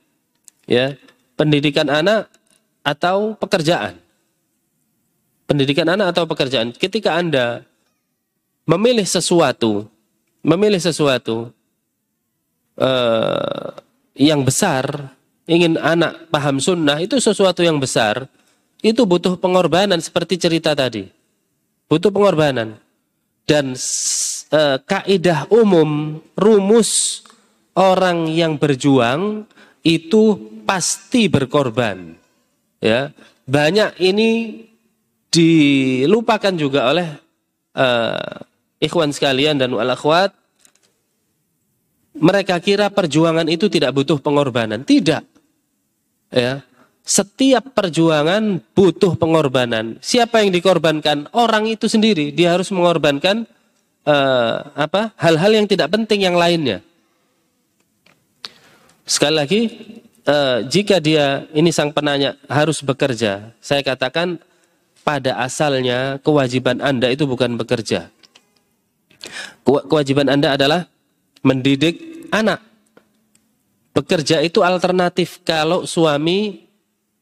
[0.64, 0.96] Ya,
[1.36, 2.32] pendidikan anak
[2.80, 4.00] atau pekerjaan?
[5.44, 6.72] Pendidikan anak atau pekerjaan?
[6.72, 7.60] Ketika Anda
[8.64, 9.84] memilih sesuatu,
[10.40, 11.52] memilih sesuatu
[12.80, 13.68] uh,
[14.16, 15.12] yang besar,
[15.44, 18.24] ingin anak paham sunnah, itu sesuatu yang besar,
[18.80, 21.06] itu butuh pengorbanan seperti cerita tadi.
[21.86, 22.85] Butuh pengorbanan
[23.46, 23.78] dan
[24.50, 27.22] e, kaidah umum rumus
[27.78, 29.46] orang yang berjuang
[29.86, 30.34] itu
[30.66, 32.18] pasti berkorban.
[32.82, 33.14] Ya
[33.46, 34.62] banyak ini
[35.30, 37.08] dilupakan juga oleh
[37.70, 37.86] e,
[38.82, 40.34] ikhwan sekalian dan wal akhwat.
[42.16, 44.82] Mereka kira perjuangan itu tidak butuh pengorbanan.
[44.82, 45.22] Tidak.
[46.32, 46.64] Ya
[47.06, 50.02] setiap perjuangan butuh pengorbanan.
[50.02, 51.30] Siapa yang dikorbankan?
[51.30, 52.34] Orang itu sendiri.
[52.34, 53.46] Dia harus mengorbankan
[54.02, 55.14] uh, apa?
[55.14, 56.82] Hal-hal yang tidak penting yang lainnya.
[59.06, 59.60] Sekali lagi,
[60.26, 64.42] uh, jika dia ini sang penanya harus bekerja, saya katakan
[65.06, 68.10] pada asalnya kewajiban Anda itu bukan bekerja.
[69.62, 70.90] Kewajiban Anda adalah
[71.46, 72.58] mendidik anak.
[73.94, 76.65] Bekerja itu alternatif kalau suami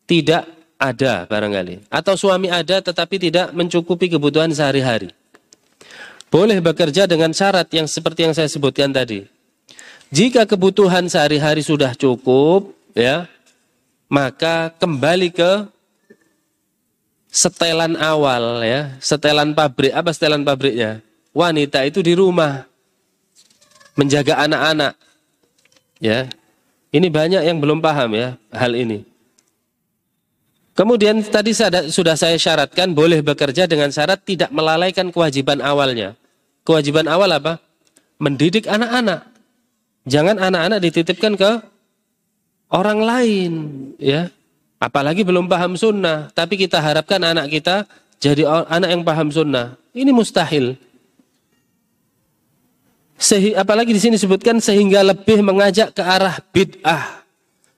[0.04, 0.48] tidak
[0.80, 1.88] ada barangkali.
[1.88, 5.12] Atau suami ada tetapi tidak mencukupi kebutuhan sehari-hari.
[6.28, 9.24] Boleh bekerja dengan syarat yang seperti yang saya sebutkan tadi.
[10.10, 13.30] Jika kebutuhan sehari-hari sudah cukup, ya,
[14.10, 15.52] maka kembali ke
[17.30, 19.94] setelan awal ya, setelan pabrik.
[19.94, 21.02] Apa setelan pabriknya?
[21.34, 22.66] Wanita itu di rumah
[23.98, 24.94] menjaga anak-anak.
[25.98, 26.30] Ya.
[26.94, 29.02] Ini banyak yang belum paham ya hal ini.
[30.74, 36.18] Kemudian tadi sudah saya syaratkan boleh bekerja dengan syarat tidak melalaikan kewajiban awalnya.
[36.66, 37.62] Kewajiban awal apa?
[38.18, 39.22] Mendidik anak-anak.
[40.04, 41.50] Jangan anak-anak dititipkan ke
[42.74, 43.52] orang lain,
[44.02, 44.34] ya.
[44.82, 47.86] Apalagi belum paham sunnah, tapi kita harapkan anak kita
[48.18, 49.78] jadi anak yang paham sunnah.
[49.94, 50.74] Ini mustahil.
[53.14, 57.22] Sehi, apalagi di sini disebutkan sehingga lebih mengajak ke arah bid'ah.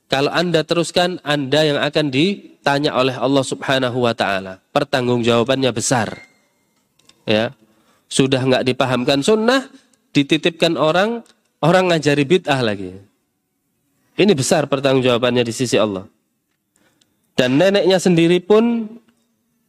[0.08, 2.08] Kalau Anda teruskan, Anda yang akan
[2.66, 4.58] ditanya oleh Allah Subhanahu wa taala.
[4.74, 6.18] Pertanggungjawabannya besar.
[7.22, 7.54] Ya.
[8.10, 9.70] Sudah nggak dipahamkan sunnah,
[10.10, 11.22] dititipkan orang,
[11.62, 12.98] orang ngajari bid'ah lagi.
[14.18, 16.10] Ini besar pertanggungjawabannya di sisi Allah.
[17.38, 18.90] Dan neneknya sendiri pun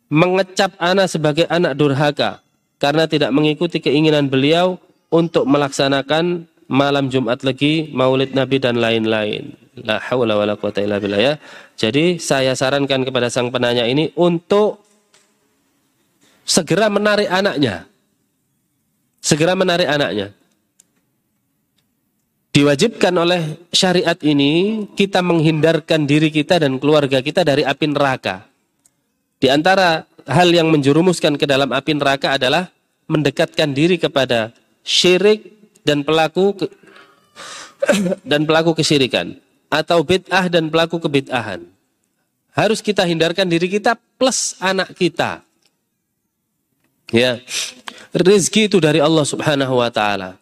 [0.10, 2.42] mengecap anak sebagai anak durhaka
[2.82, 4.82] karena tidak mengikuti keinginan beliau
[5.14, 9.67] untuk melaksanakan malam Jumat lagi, Maulid Nabi dan lain-lain.
[9.86, 10.02] La
[11.22, 11.38] ya.
[11.78, 14.82] Jadi saya sarankan kepada sang penanya ini untuk
[16.42, 17.86] segera menarik anaknya.
[19.22, 20.34] Segera menarik anaknya.
[22.56, 28.50] Diwajibkan oleh syariat ini kita menghindarkan diri kita dan keluarga kita dari api neraka.
[29.38, 32.74] Di antara hal yang menjerumuskan ke dalam api neraka adalah
[33.06, 34.50] mendekatkan diri kepada
[34.82, 35.54] syirik
[35.86, 36.58] dan pelaku
[38.32, 39.38] dan pelaku kesyirikan
[39.68, 41.64] atau bid'ah dan pelaku kebid'ahan.
[42.58, 45.46] Harus kita hindarkan diri kita plus anak kita.
[47.14, 47.40] Ya.
[48.12, 50.42] Rezeki itu dari Allah Subhanahu wa taala.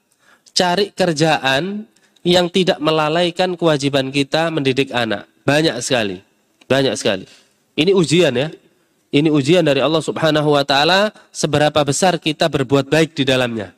[0.56, 1.84] Cari kerjaan
[2.24, 5.28] yang tidak melalaikan kewajiban kita mendidik anak.
[5.44, 6.24] Banyak sekali.
[6.66, 7.28] Banyak sekali.
[7.76, 8.50] Ini ujian ya.
[9.12, 13.76] Ini ujian dari Allah Subhanahu wa taala seberapa besar kita berbuat baik di dalamnya.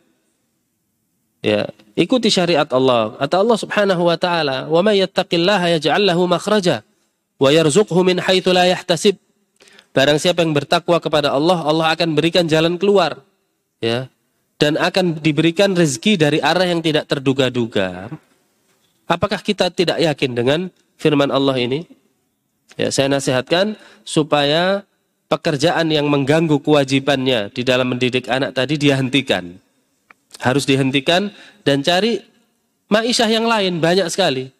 [1.41, 3.17] Ya, ikuti syariat Allah.
[3.17, 6.85] Kata Allah Subhanahu wa taala, "Wa may yattaqillaha yaj'al lahu makhraja
[7.41, 9.17] wa yarzuqhu min haitsu la yahtasib."
[9.97, 13.17] Barang siapa yang bertakwa kepada Allah, Allah akan berikan jalan keluar.
[13.81, 14.13] Ya.
[14.61, 18.13] Dan akan diberikan rezeki dari arah yang tidak terduga-duga.
[19.09, 20.59] Apakah kita tidak yakin dengan
[21.01, 21.89] firman Allah ini?
[22.77, 23.73] Ya, saya nasihatkan
[24.05, 24.85] supaya
[25.31, 29.57] pekerjaan yang mengganggu kewajibannya di dalam mendidik anak tadi dia hentikan.
[30.37, 31.33] Harus dihentikan
[31.63, 32.21] dan cari
[32.91, 34.51] ma'isyah yang lain banyak sekali.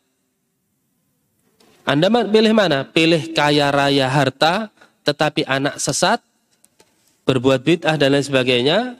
[1.88, 2.84] Anda pilih mana?
[2.84, 4.74] Pilih kaya raya harta
[5.08, 6.20] tetapi anak sesat,
[7.24, 9.00] berbuat bid'ah dan lain sebagainya,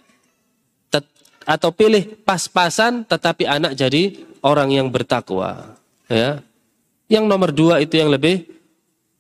[1.48, 5.80] atau pilih pas-pasan tetapi anak jadi orang yang bertakwa.
[6.12, 6.44] Ya.
[7.08, 8.44] Yang nomor dua itu yang lebih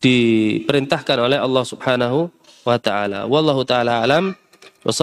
[0.03, 2.28] diperintahkan oleh Allah Subhanahu
[2.68, 3.24] wa taala.
[3.32, 4.36] Wallahu taala alam.
[4.88, 4.96] Wa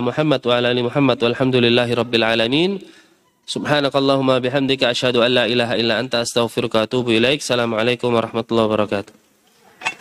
[0.00, 2.80] Muhammad wa ala Muhammad walhamdulillahi rabbil alamin.
[3.44, 7.44] Subhanakallahumma bihamdika asyhadu illa anta astaghfiruka wa atubu ilaik.
[7.44, 9.25] Assalamualaikum warahmatullahi wabarakatuh.